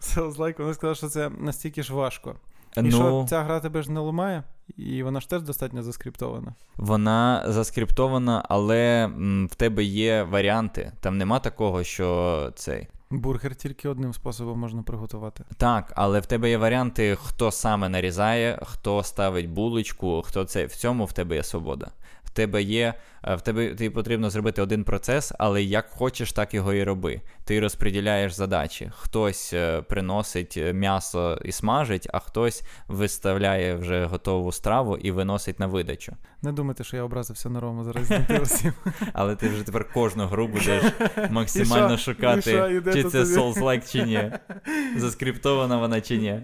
[0.00, 2.36] Souls-like, вона сказала, що це настільки ж важко.
[2.76, 4.42] І ну, що ця гра тебе ж не ламає,
[4.76, 6.54] і вона ж теж достатньо заскриптована.
[6.76, 10.92] Вона заскриптована, але м, в тебе є варіанти.
[11.00, 12.88] Там нема такого, що цей.
[13.10, 15.44] Бургер тільки одним способом можна приготувати.
[15.56, 20.72] Так, але в тебе є варіанти, хто саме нарізає, хто ставить булочку, хто це в
[20.72, 21.90] цьому в тебе є свобода.
[22.30, 26.54] В тебе є, е, в тебе тобі потрібно зробити один процес, але як хочеш, так
[26.54, 27.20] його і роби.
[27.44, 28.90] Ти розподіляєш задачі.
[28.96, 35.60] Хтось е, приносить е, м'ясо і смажить, а хтось виставляє вже готову страву і виносить
[35.60, 36.12] на видачу.
[36.42, 38.10] Не думайте, що я образився на Рому зараз.
[39.12, 40.82] Але ти вже тепер кожну гру будеш
[41.30, 44.32] максимально шукати, чи це Souls-like, чи ні.
[44.96, 46.40] Заскриптована вона чи ні.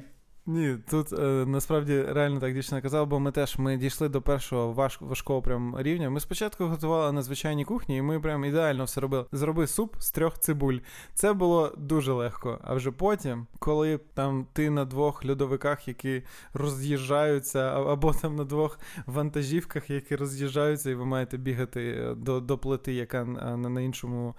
[0.48, 4.72] Ні, тут е, насправді реально так дівчина казала, бо ми теж ми дійшли до першого
[4.72, 6.10] важ, важкого прям рівня.
[6.10, 9.24] Ми спочатку готували на звичайній кухні, і ми прям ідеально все робили.
[9.32, 10.78] Зроби суп з трьох цибуль.
[11.14, 12.58] Це було дуже легко.
[12.64, 16.22] А вже потім, коли там ти на двох льодовиках, які
[16.54, 22.92] роз'їжджаються, або там на двох вантажівках, які роз'їжджаються, і ви маєте бігати до до плити,
[22.94, 24.34] яка на, на іншому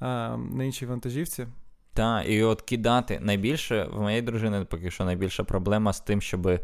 [0.00, 1.46] на іншій вантажівці.
[1.94, 6.46] Так, і от кидати найбільше в моєї дружини поки що найбільша проблема з тим, щоб
[6.46, 6.60] е,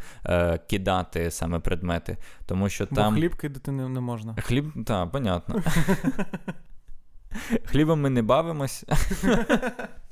[0.70, 2.16] кидати саме предмети.
[2.46, 3.14] Тому що Бо там.
[3.14, 4.34] хліб кидати не, не можна.
[4.34, 5.62] Хліб, так, понятно.
[7.64, 8.84] Хлібом ми не бавимось.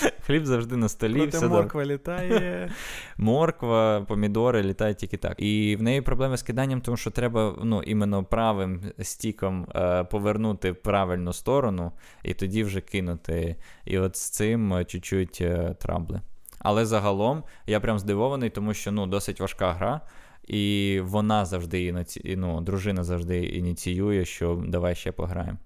[0.26, 1.14] Хліб завжди на столі.
[1.14, 1.94] Проте все морква добре.
[1.94, 2.70] літає.
[3.16, 5.42] Морква, помідори літають тільки так.
[5.42, 10.70] І в неї проблеми з киданням, тому що треба ну, іменно правим стіком е, повернути
[10.70, 11.92] в правильну сторону,
[12.24, 13.56] і тоді вже кинути.
[13.84, 16.20] І от з цим е, чуть-чуть е, трабли.
[16.58, 20.00] Але загалом я прям здивований, тому що ну, досить важка гра.
[20.46, 25.58] І вона завжди ну, дружина завжди ініціює, що давай ще пограємо.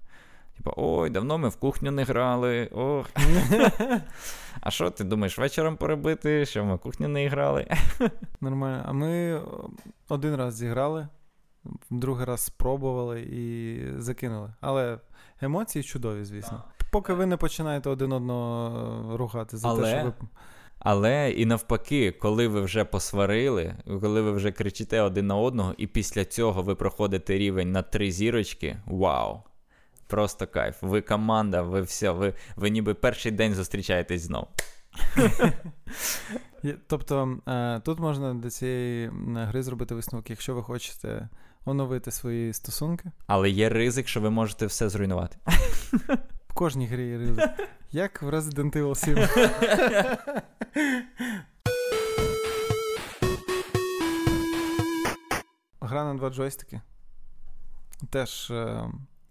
[0.57, 2.69] Типа, ой, давно ми в кухню не грали.
[2.73, 3.09] ох.
[4.61, 7.67] А що ти думаєш, вечором перебити, що ми в кухню не грали?
[8.41, 8.83] Нормально.
[8.85, 9.41] А ми
[10.09, 11.07] один раз зіграли,
[11.89, 14.53] другий раз спробували і закинули.
[14.61, 14.99] Але
[15.41, 16.63] емоції чудові, звісно.
[16.91, 19.81] Поки ви не починаєте один одного рухати за Але...
[19.81, 20.13] те, що ви.
[20.79, 25.87] Але і навпаки, коли ви вже посварили, коли ви вже кричите один на одного, і
[25.87, 29.41] після цього ви проходите рівень на три зірочки, вау!
[30.07, 30.75] Просто кайф.
[30.81, 34.47] Ви команда, ви все, ви ви ніби перший день зустрічаєтесь знов.
[36.87, 41.29] Тобто е, тут можна до цієї гри зробити висновок, якщо ви хочете
[41.65, 43.11] оновити свої стосунки.
[43.27, 45.37] Але є ризик, що ви можете все зруйнувати.
[46.47, 47.49] В кожній грі є ризик.
[47.91, 49.17] Як в Resident Evil 7.
[55.81, 56.81] Гра на два джойстики.
[58.09, 58.51] Теж.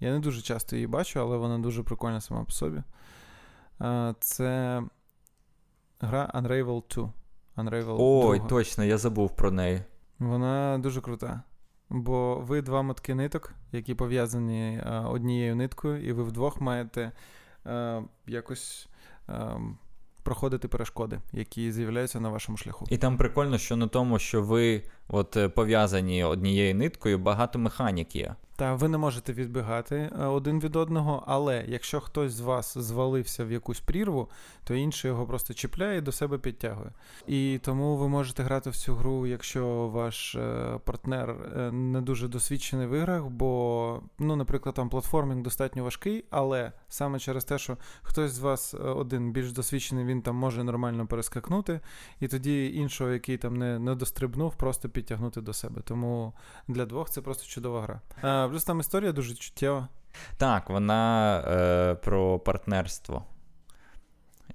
[0.01, 2.83] Я не дуже часто її бачу, але вона дуже прикольна сама по собі.
[4.21, 4.83] Це
[6.01, 7.13] гра Unravel 2.
[7.57, 8.49] Unravel Ой, 2.
[8.49, 9.83] точно, я забув про неї.
[10.19, 11.43] Вона дуже крута.
[11.89, 17.13] Бо ви два мотки ниток, які пов'язані однією ниткою, і ви вдвох маєте
[18.27, 18.89] якось
[20.23, 22.87] проходити перешкоди, які з'являються на вашому шляху.
[22.91, 28.17] І там прикольно, що на тому, що ви от е, пов'язані однією ниткою, багато механік
[28.17, 28.35] є.
[28.57, 33.45] Та ви не можете відбігати е, один від одного, але якщо хтось з вас звалився
[33.45, 34.29] в якусь прірву,
[34.65, 36.91] то інший його просто чіпляє і до себе підтягує.
[37.27, 41.37] І тому ви можете грати в цю гру, якщо ваш е, партнер
[41.73, 47.45] не дуже досвідчений в іграх, бо, ну, наприклад, там платформінг достатньо важкий, але саме через
[47.45, 51.81] те, що хтось з вас один більш досвідчений, він там може нормально перескакнути,
[52.21, 55.83] і тоді іншого, який там не, не дострибнув, просто підтягнути до себе.
[55.85, 56.33] Тому
[56.69, 58.49] для двох це просто чудова гра.
[58.49, 59.89] Плюс там історія дуже чуттєва.
[60.37, 63.25] Так, вона е, про партнерство.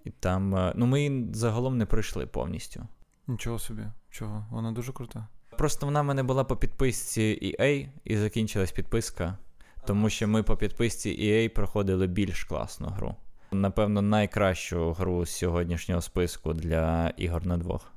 [0.05, 0.55] І там.
[0.55, 2.87] Е, ну, ми її загалом не пройшли повністю.
[3.27, 4.45] Нічого собі, чого?
[4.51, 5.27] Вона дуже крута.
[5.57, 9.37] Просто вона в мене була по підписці EA і закінчилась підписка,
[9.85, 13.15] тому що ми по підписці EA проходили більш класну гру.
[13.51, 17.91] Напевно, найкращу гру з сьогоднішнього списку для ігор на двох.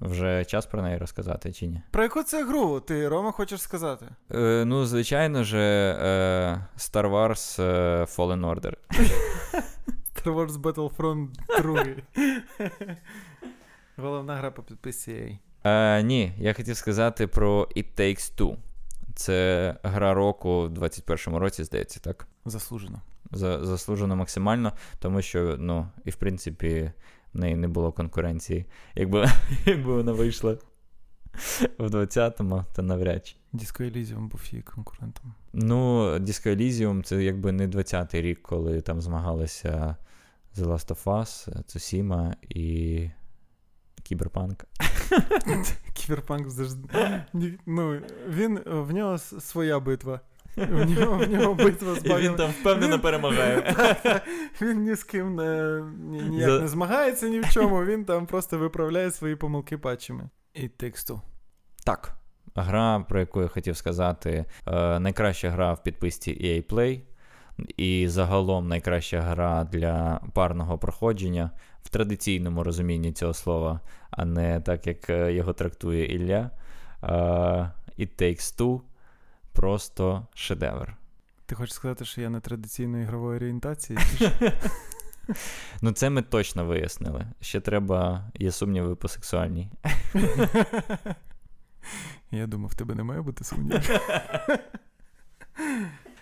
[0.00, 1.82] Вже час про неї розказати чи ні?
[1.90, 4.06] Про яку це гру ти, Рома, хочеш сказати?
[4.34, 8.74] Е, Ну, звичайно ж, е, Star Wars е, Fallen Order.
[10.14, 11.28] Star Wars Battlefront
[11.62, 11.84] 2.
[13.96, 15.38] Головна гра по підписці.
[15.64, 18.56] Е, Ні, я хотів сказати про It Takes Two.
[19.14, 22.26] Це гра року в 21-му році, здається, так?
[22.44, 23.00] Заслужено.
[23.32, 26.92] За, Заслужено максимально, тому що, ну, і в принципі
[27.34, 28.66] в неї не було конкуренції.
[28.94, 29.26] Якби
[29.66, 30.56] якби вона вийшла
[31.78, 33.36] в 20-му, то навряд чи.
[33.54, 35.34] Disco Elysium був її конкурентом.
[35.52, 39.96] Ну, Disco Elysium це якби не 20-й рік, коли там змагалися
[40.56, 43.10] The Last of Us, Tsushima і.
[44.02, 44.64] Кіберпанк.
[45.92, 46.88] Кіберпанк завжди.
[47.66, 50.20] Ну, він в нього своя битва.
[50.56, 53.74] В нього, в нього битва з І він там впевнено перемагає.
[54.60, 56.60] Він ні з ким не, ні, ніяк За...
[56.60, 60.28] не змагається ні в чому, він там просто виправляє свої помилки патчами.
[60.54, 61.20] І тексту.
[61.86, 62.16] Так.
[62.54, 67.00] Гра, про яку я хотів сказати, е, найкраща гра в підписці EA Play.
[67.76, 71.50] І загалом найкраща гра для парного проходження
[71.82, 73.80] в традиційному розумінні цього слова,
[74.10, 76.50] а не так, як е, його трактує Ілля.
[77.02, 78.80] Uh, It Takes Two
[79.52, 80.96] просто шедевр.
[81.46, 83.98] Ти хочеш сказати, що я не традиційної ігрової орієнтації?
[85.82, 87.26] Ну, це ми точно вияснили.
[87.40, 89.70] Ще треба, є сумніви по сексуальній.
[92.30, 93.90] Я думав, в тебе не має бути сумнівів.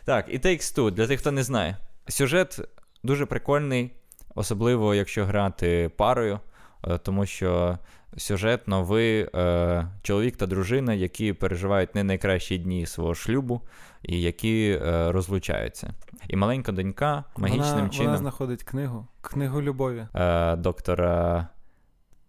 [0.04, 1.76] Так, і Takes Two, для тих, хто не знає.
[2.08, 2.60] Сюжет
[3.02, 3.92] дуже прикольний,
[4.34, 6.40] особливо якщо грати парою,
[6.84, 7.78] е, тому що
[8.16, 13.60] сюжетно ви е, чоловік та дружина, які переживають не найкращі дні свого шлюбу
[14.02, 15.94] і які е, розлучаються.
[16.28, 18.06] І маленька донька магічним вона, чином.
[18.06, 20.06] Вона знаходить книгу, книгу любові.
[20.14, 21.48] Е, доктора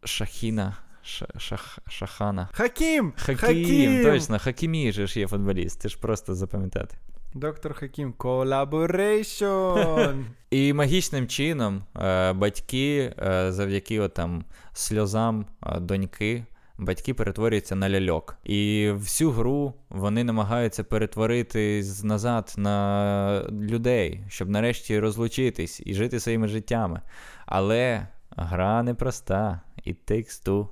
[0.04, 0.78] Шахіна.
[1.38, 2.50] Шах, Шахана.
[2.54, 3.14] Хакім!
[3.18, 3.38] Хакім!
[3.38, 4.04] Хакім!
[4.04, 6.98] Точно, Хакімі ж є футболіст, ти ж просто запам'ятати.
[7.34, 9.46] Доктор Хакім, collaboration!
[10.52, 16.46] І магічним чином е, батьки е, завдяки отам сльозам е, доньки.
[16.78, 18.38] Батьки перетворюються на ляльок.
[18.44, 26.48] І всю гру вони намагаються перетворити назад на людей, щоб нарешті розлучитись і жити своїми
[26.48, 27.02] життями.
[27.46, 28.08] Але
[28.38, 29.62] гра непроста.
[29.88, 30.68] It takes two.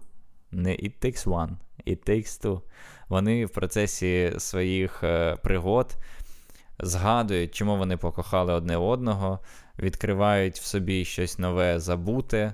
[0.51, 1.49] Не It takes one,
[1.87, 2.61] it takes two.
[3.09, 5.03] Вони в процесі своїх
[5.43, 5.95] пригод
[6.79, 9.39] згадують, чому вони покохали одне одного,
[9.79, 12.53] відкривають в собі щось нове, забуте,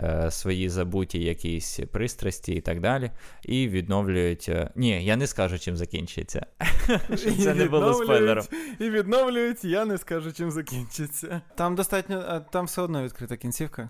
[0.00, 3.10] е, свої забуті якісь пристрасті і так далі,
[3.42, 4.46] і відновлюють.
[4.48, 6.46] Е, ні, я не скажу, чим закінчиться.
[7.42, 8.44] Це не було спойлером.
[8.78, 11.40] І відновлюють, я не скажу, чим закінчиться.
[11.56, 13.88] Там достатньо, е, там все одно відкрита кінцівка.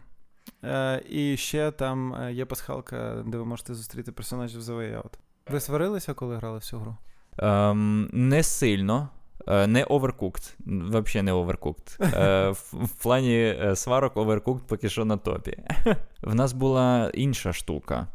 [0.65, 5.13] Е, І ще там є пасхалка, де ви можете зустріти персонажів The Way Out.
[5.51, 6.97] Ви сварилися, коли грали в цю гру?
[7.39, 9.09] Ем, Не сильно.
[9.49, 12.17] Е, не Overcooked, взагалі не Overcooked.
[12.23, 15.59] Е, в плані е, сварок Overcooked поки що на топі.
[16.23, 18.07] В нас була інша штука.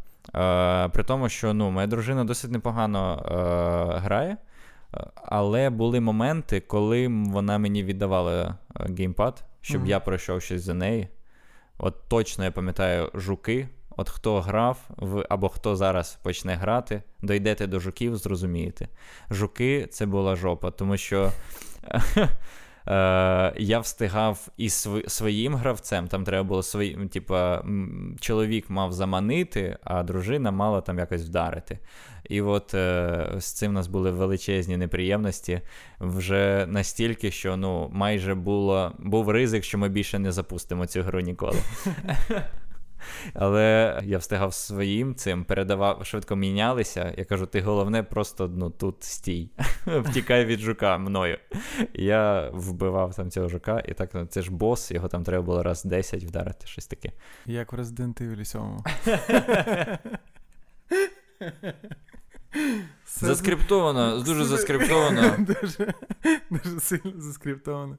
[0.93, 3.21] При тому, що ну, моя дружина досить непогано
[4.03, 4.37] грає,
[5.15, 9.87] але були моменти, коли вона мені віддавала геймпад, щоб mm-hmm.
[9.87, 11.07] я пройшов щось за неї.
[11.77, 13.67] От точно я пам'ятаю жуки.
[13.97, 18.87] От хто грав в або хто зараз почне грати, дойдете до жуків, зрозумієте.
[19.31, 21.31] Жуки це була жопа, тому що
[22.87, 24.69] е, я встигав і
[25.07, 27.63] своїм гравцем, там треба було свої, типа,
[28.19, 31.79] чоловік мав заманити, а дружина мала там якось вдарити.
[32.29, 35.61] І от е, з цим у нас були величезні неприємності
[35.99, 41.19] вже настільки, що ну, майже було, був ризик, що ми більше не запустимо цю гру
[41.19, 41.59] ніколи.
[43.33, 47.13] Але я встигав своїм цим, передавав, швидко мінялися.
[47.17, 49.49] Я кажу: ти головне, просто ну, тут стій,
[49.85, 51.37] втікай від жука мною.
[51.93, 55.63] Я вбивав там цього жука, і так ну, це ж бос, його там треба було
[55.63, 57.11] раз 10 вдарити, щось таке.
[57.45, 58.77] Як в Resident Evil 7.
[63.05, 65.35] Заскриптовано, дуже заскриптовано.
[65.39, 65.93] Дуже
[66.49, 67.97] дуже сильно заскриптовано.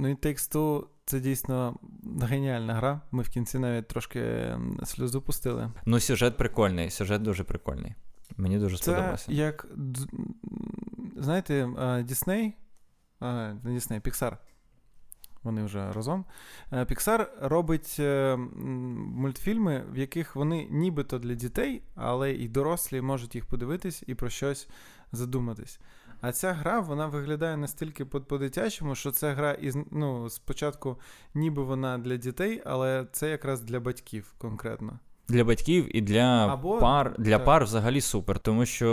[0.00, 1.76] Ну і тексту це дійсно
[2.22, 3.00] геніальна гра.
[3.10, 5.72] Ми в кінці навіть трошки сльозу пустили.
[5.86, 7.94] Ну, сюжет прикольний, сюжет дуже прикольний.
[8.36, 9.32] Мені дуже це сподобався.
[9.32, 9.66] Як
[11.16, 11.68] знаєте,
[12.04, 12.54] Дісней,
[13.20, 14.38] не Дісней, Піксар.
[15.42, 16.24] Вони вже разом.
[16.86, 23.46] Піксар робить е, мультфільми, в яких вони нібито для дітей, але і дорослі можуть їх
[23.46, 24.68] подивитись і про щось
[25.12, 25.80] задуматись.
[26.20, 30.96] А ця гра вона виглядає настільки по-дитячому, що це гра із ну, спочатку,
[31.34, 34.98] ніби вона для дітей, але це якраз для батьків конкретно.
[35.28, 37.44] Для батьків і для Або, пар для так.
[37.44, 38.90] пар взагалі супер, тому що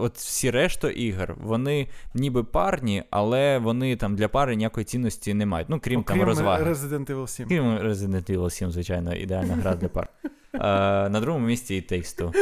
[0.00, 5.46] от всі решта ігор, вони ніби парні, але вони там для пари ніякої цінності не
[5.46, 5.68] мають.
[5.68, 6.72] Ну, крім Окрім там розваги.
[6.72, 7.48] Resident Evil 7.
[7.48, 10.08] Крім Resident Evil 7, звичайно, ідеальна гра для пар.
[10.52, 12.32] А, На другому місці і Takes Two.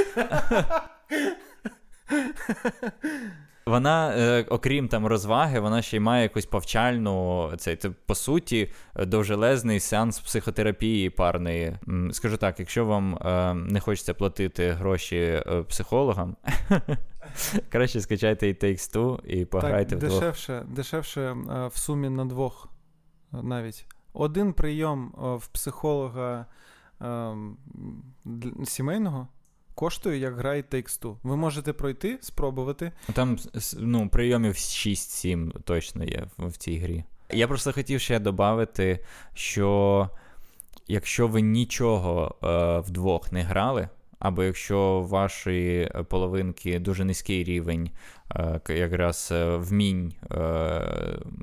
[3.67, 8.71] Вона, е, окрім там розваги, вона ще й має якусь повчальну цей, це, по суті,
[8.97, 11.79] довжелезний сеанс психотерапії парної.
[12.12, 16.37] Скажу так, якщо вам е, не хочеться платити гроші е, психологам,
[17.69, 20.21] краще скачайте і Takes Two і пограйте так, вдвох.
[20.21, 21.37] Дешевше, дешевше е,
[21.67, 22.69] в сумі на двох
[23.33, 23.87] навіть.
[24.12, 26.47] Один прийом в психолога
[27.01, 27.57] ем,
[28.65, 29.29] сімейного
[29.75, 31.16] коштує, як гра It Takes Two.
[31.22, 32.93] Ви можете пройти, спробувати.
[33.12, 33.39] Там
[33.79, 37.05] ну, прийомів 6-7 точно є в цій грі.
[37.31, 39.01] Я просто хотів ще додати,
[39.35, 40.11] що
[40.89, 43.89] якщо ви нічого е, вдвох не грали,
[44.19, 47.91] або якщо вашої е, половинки дуже низький рівень
[48.37, 50.12] е, якраз е, вмінь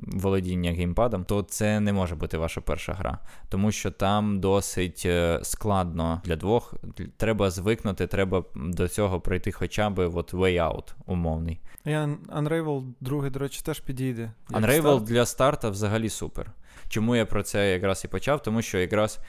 [0.06, 3.18] володіння геймпадом, то це не може бути ваша перша гра,
[3.48, 5.06] тому що там досить
[5.42, 6.74] складно для двох.
[7.16, 11.60] Треба звикнути, треба до цього пройти хоча б от way out умовний.
[11.84, 14.32] І Unravel, другий, до речі, теж підійде.
[14.50, 15.04] Unravel старт.
[15.04, 16.52] для старта взагалі супер.
[16.88, 18.42] Чому я про це якраз і почав?
[18.42, 19.20] Тому що якраз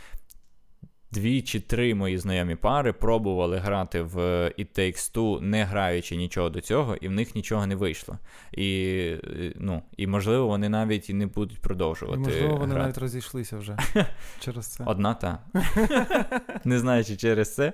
[1.14, 4.18] дві чи три мої знайомі пари пробували грати в
[4.59, 8.18] It Takes Two, не граючи нічого до цього, і в них нічого не вийшло.
[8.51, 9.16] І
[9.55, 12.22] ну, і можливо, вони навіть і не будуть продовжувати.
[12.22, 12.80] І, Можливо, вони грати.
[12.80, 13.78] навіть розійшлися вже
[14.39, 14.84] через це.
[14.84, 15.39] Одна та.
[16.64, 17.74] Не знаю, чи через це,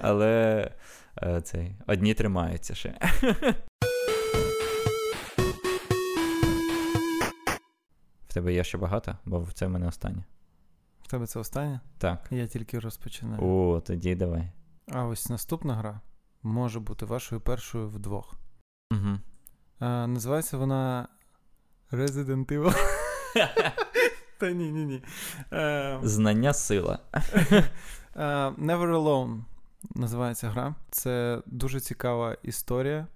[0.00, 0.70] але
[1.22, 2.94] е, цей, одні тримаються ще.
[8.28, 10.24] В тебе є ще багато, бо це в мене останнє.
[11.08, 11.80] В тебе це останнє?
[11.98, 12.26] Так.
[12.30, 13.42] Я тільки розпочинаю.
[13.42, 14.52] О, тоді давай.
[14.92, 16.00] А ось наступна гра
[16.42, 18.34] може бути вашою першою вдвох.
[18.90, 19.18] Угу.
[19.78, 21.08] А, Називається вона
[21.92, 22.74] Resident Evil.
[24.38, 25.02] Та ні, ні, ні.
[26.02, 26.98] Знання сила.
[28.58, 29.44] Never Alone
[29.94, 30.74] називається гра.
[30.90, 33.06] Це дуже цікава історія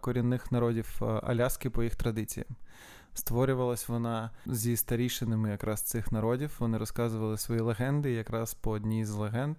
[0.00, 2.48] корінних народів Аляски по їх традиціям.
[3.16, 6.56] Створювалась вона зі старішинами якраз цих народів.
[6.58, 9.56] Вони розказували свої легенди, якраз по одній з легенд,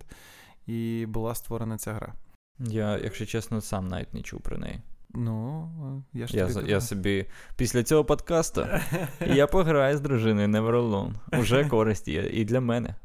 [0.68, 2.14] і була створена ця гра.
[2.60, 4.82] Я, якщо чесно, сам навіть не чув про неї.
[5.10, 8.68] Ну, я ж я, тобі я собі після цього подкасту
[9.28, 11.40] я пограю з дружиною Never Alone.
[11.40, 12.96] Уже користь є і для мене.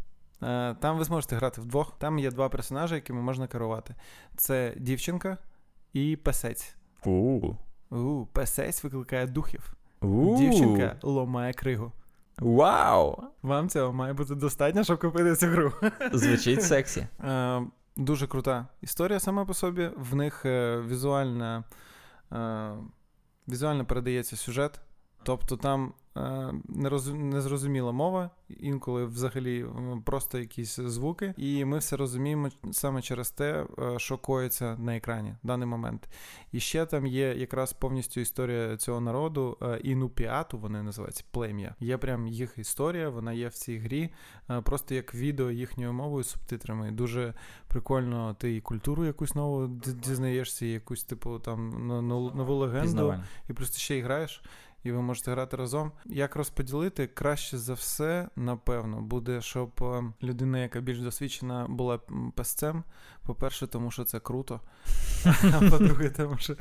[0.42, 1.98] Е, там ви зможете грати вдвох.
[1.98, 3.94] Там є два персонажі, якими можна керувати.
[4.36, 5.38] Це дівчинка
[5.92, 6.74] і песець.
[7.05, 7.40] У.
[7.90, 9.74] У, Песець викликає духів.
[10.03, 10.38] У-у-у.
[10.38, 11.92] Дівчинка ломає кригу.
[12.38, 13.22] Вау!
[13.42, 15.72] Вам цього має бути достатньо, щоб купити цю гру.
[16.12, 17.07] Звучить сексі.
[17.24, 17.62] Е,
[17.96, 19.90] Дуже крута історія сама по собі.
[19.96, 21.64] В них е, візуальна,
[22.32, 22.70] е,
[23.48, 24.80] візуально передається сюжет.
[25.24, 26.52] Тобто там Е,
[27.14, 29.66] незрозуміла мова, інколи взагалі
[30.04, 35.34] просто якісь звуки, і ми все розуміємо саме через те, е, що коїться на екрані
[35.44, 36.08] в даний момент.
[36.52, 41.74] І ще там є якраз повністю історія цього народу, е, інупіату, вони називаються плем'я.
[41.80, 44.10] Є прям їх історія, вона є в цій грі,
[44.62, 46.90] просто як відео їхньою мовою, субтитрами.
[46.90, 47.34] Дуже
[47.68, 51.86] прикольно, ти і культуру якусь нову дізнаєшся, і якусь типу там
[52.34, 53.14] нову легенду,
[53.50, 54.42] і просто ще і граєш
[54.85, 55.93] і ви можете грати разом.
[56.05, 61.99] Як розподілити краще за все, напевно, буде, щоб е, людина, яка більш досвідчена, була
[62.35, 62.85] песцем.
[63.22, 64.61] По-перше, тому що це круто.
[65.55, 66.57] А по-друге, тому що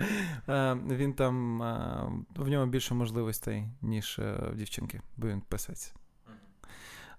[0.50, 5.94] е, він там е, в нього більше можливостей, ніж в дівчинки, бо він писець.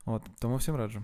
[0.05, 1.03] От, Тому всім раджу.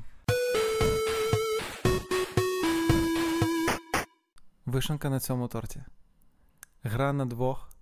[4.66, 5.82] Вишенка на цьому торті.
[6.82, 7.77] Гра на двох.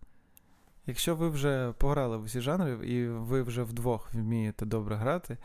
[0.87, 5.39] Якщо ви вже пограли в усі жанри, і ви вже вдвох вмієте добре грати,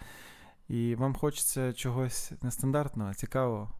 [0.67, 3.71] і вам хочеться чогось нестандартного, цікавого.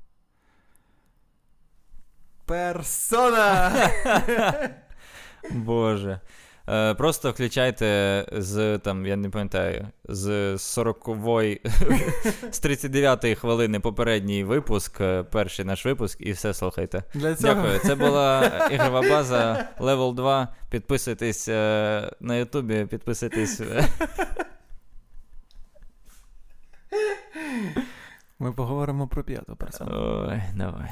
[2.46, 3.72] Персона!
[5.52, 6.20] Боже.
[6.72, 11.60] Е, Просто включайте з там, я не пам'ятаю, з 40-ї,
[12.52, 17.04] з 39-ї хвилини попередній випуск, е, перший наш випуск, і все слухайте.
[17.14, 17.54] Для цього...
[17.54, 17.80] Дякую.
[17.80, 20.48] Це була ігрова база Level 2.
[20.70, 23.62] Підписуйтесь е, на Ютубі, підписуйтесь.
[28.40, 29.92] Ми поговоримо про п'яту персону.
[30.30, 30.92] Ой, давай.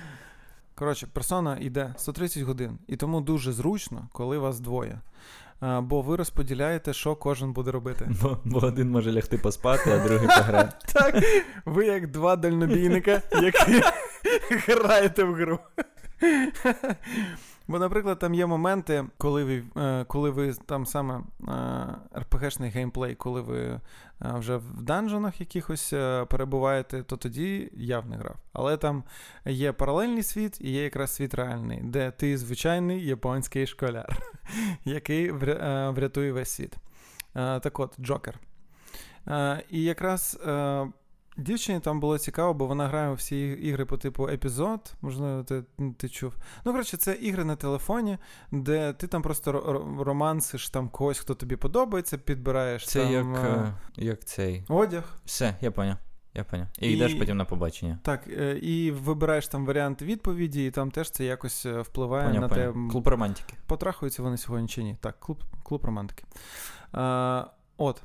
[0.79, 4.99] Коротше, персона йде 130 годин, і тому дуже зручно, коли вас двоє.
[5.59, 8.11] А, Бо ви розподіляєте, що кожен буде робити.
[8.21, 10.71] Бо, бо один може лягти поспати, а другий пограє.
[10.93, 11.23] Так,
[11.65, 13.81] ви як два дальнобійника, які
[14.71, 15.59] граєте в гру.
[17.69, 21.21] Бо, наприклад, там є моменти, коли ви е, коли ви там саме
[22.17, 23.81] РПГшний геймплей, коли ви е,
[24.21, 28.35] вже в данжонах якихось е, перебуваєте, то тоді я в не грав.
[28.53, 29.03] Але там
[29.45, 34.17] є паралельний світ і є якраз світ реальний, де ти звичайний японський школяр,
[34.85, 36.75] який врятує весь світ.
[37.33, 38.39] Так от, Джокер.
[39.69, 40.39] І якраз
[41.39, 45.63] Дівчині там було цікаво, бо вона грає у всі ігри по типу епізод, можливо, ти
[45.97, 46.33] ти чув.
[46.65, 48.17] Ну, коротше, це ігри на телефоні,
[48.51, 49.51] де ти там просто
[49.99, 52.87] романсиш там когось, хто тобі подобається, підбираєш.
[52.87, 54.63] Це там, як е, як цей.
[54.67, 55.03] Одяг.
[55.25, 55.97] Все, я поняв.
[56.33, 56.67] Я поняв.
[56.79, 57.99] І, І- йдеш потім на побачення.
[58.03, 62.41] Так, е, і вибираєш там варіант відповіді, і там теж це якось е, впливає Поняв,
[62.41, 62.75] на те, поняв.
[62.75, 63.53] м, Клуб романтики.
[63.67, 64.97] потрахуються вони сьогодні чи ні.
[65.01, 66.23] Так, клуб, клуб романтики.
[66.91, 67.45] А,
[67.77, 68.01] от.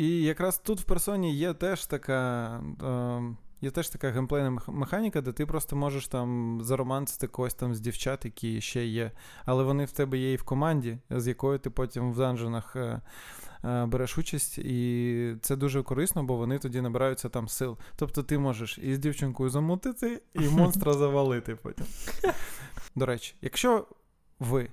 [0.00, 2.50] І якраз тут в персоні є теж така.
[2.82, 7.80] Е, Є теж така геймплейна механіка, де ти просто можеш там заромансити когось там з
[7.80, 9.12] дівчат, які ще є.
[9.44, 13.00] Але вони в тебе є і в команді, з якою ти потім в данженах е,
[13.64, 17.78] е, береш участь, і це дуже корисно, бо вони тоді набираються там сил.
[17.96, 21.86] Тобто ти можеш і з дівчинкою замутити, і монстра завалити потім.
[22.96, 23.86] До речі, якщо
[24.38, 24.68] ви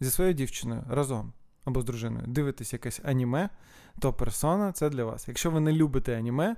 [0.00, 1.32] зі своєю дівчиною разом
[1.64, 3.50] або з дружиною дивитесь якесь аніме,
[3.98, 5.28] то персона це для вас.
[5.28, 6.56] Якщо ви не любите аніме,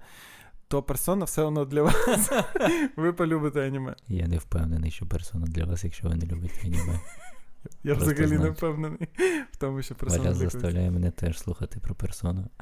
[0.68, 2.32] то персона все одно для вас.
[2.96, 3.94] Ви полюбите аніме.
[4.08, 7.00] Я не впевнений, що персона для вас, якщо ви не любите аніме.
[7.84, 9.08] Я Просто взагалі не впевнений
[9.52, 12.48] в тому, що персона Валя заставляє мене теж слухати про персону.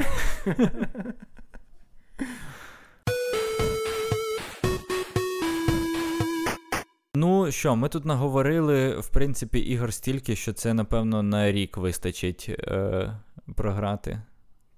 [7.15, 12.47] Ну що, ми тут наговорили, в принципі, ігор стільки, що це, напевно, на рік вистачить
[12.49, 13.13] е,
[13.55, 14.23] програти.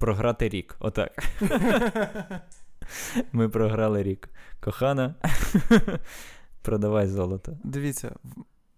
[0.03, 0.77] Програти рік.
[0.79, 1.25] Отак.
[3.33, 4.29] Ми програли рік.
[4.61, 5.15] Кохана,
[6.63, 7.59] продавай золото.
[7.65, 8.17] Дивіться,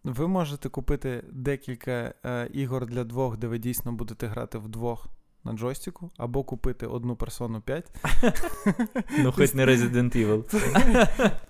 [0.04, 5.08] ви можете купити декілька е, ігор для двох, де ви дійсно будете грати вдвох
[5.44, 7.90] на джойстику, або купити одну персону 5.
[9.18, 10.44] Ну, хоч не Resident Evil.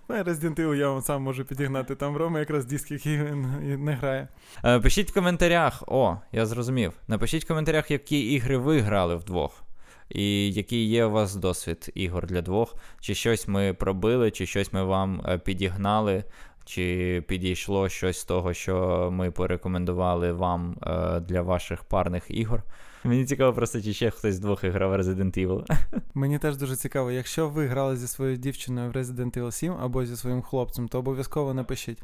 [0.09, 1.95] Ну, Resident Evil я вам сам можу підігнати.
[1.95, 3.41] Там Рома якраз диск, який він
[3.85, 4.29] не грає.
[4.64, 6.93] Е, Пишіть в коментарях, о, я зрозумів.
[7.09, 9.63] Напишіть в коментарях, які ігри ви грали вдвох.
[10.09, 12.74] І який є у вас досвід ігор для двох.
[13.00, 16.24] Чи щось ми пробили, чи щось ми вам е, підігнали,
[16.64, 22.62] чи підійшло щось з того, що ми порекомендували вам е, для ваших парних ігор.
[23.05, 25.64] Мені цікаво просто, чи ще хтось з двох грав Resident Evil.
[26.14, 30.05] Мені теж дуже цікаво, якщо ви грали зі своєю дівчиною в Resident Evil 7 або
[30.05, 31.98] зі своїм хлопцем, то обов'язково напишіть.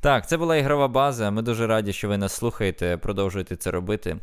[0.00, 1.30] Так, це була ігрова база.
[1.30, 2.96] Ми дуже раді, що ви нас слухаєте.
[2.96, 4.16] Продовжуйте це робити.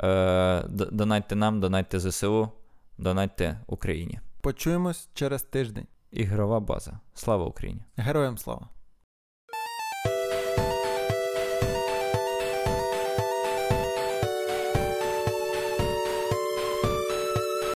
[0.00, 2.48] Е, д- донатьте нам, донатьте ЗСУ,
[2.98, 4.20] донатьте Україні.
[4.40, 5.86] Почуємось через тиждень.
[6.10, 7.00] Ігрова база.
[7.14, 7.82] Слава Україні!
[7.96, 8.68] Героям слава!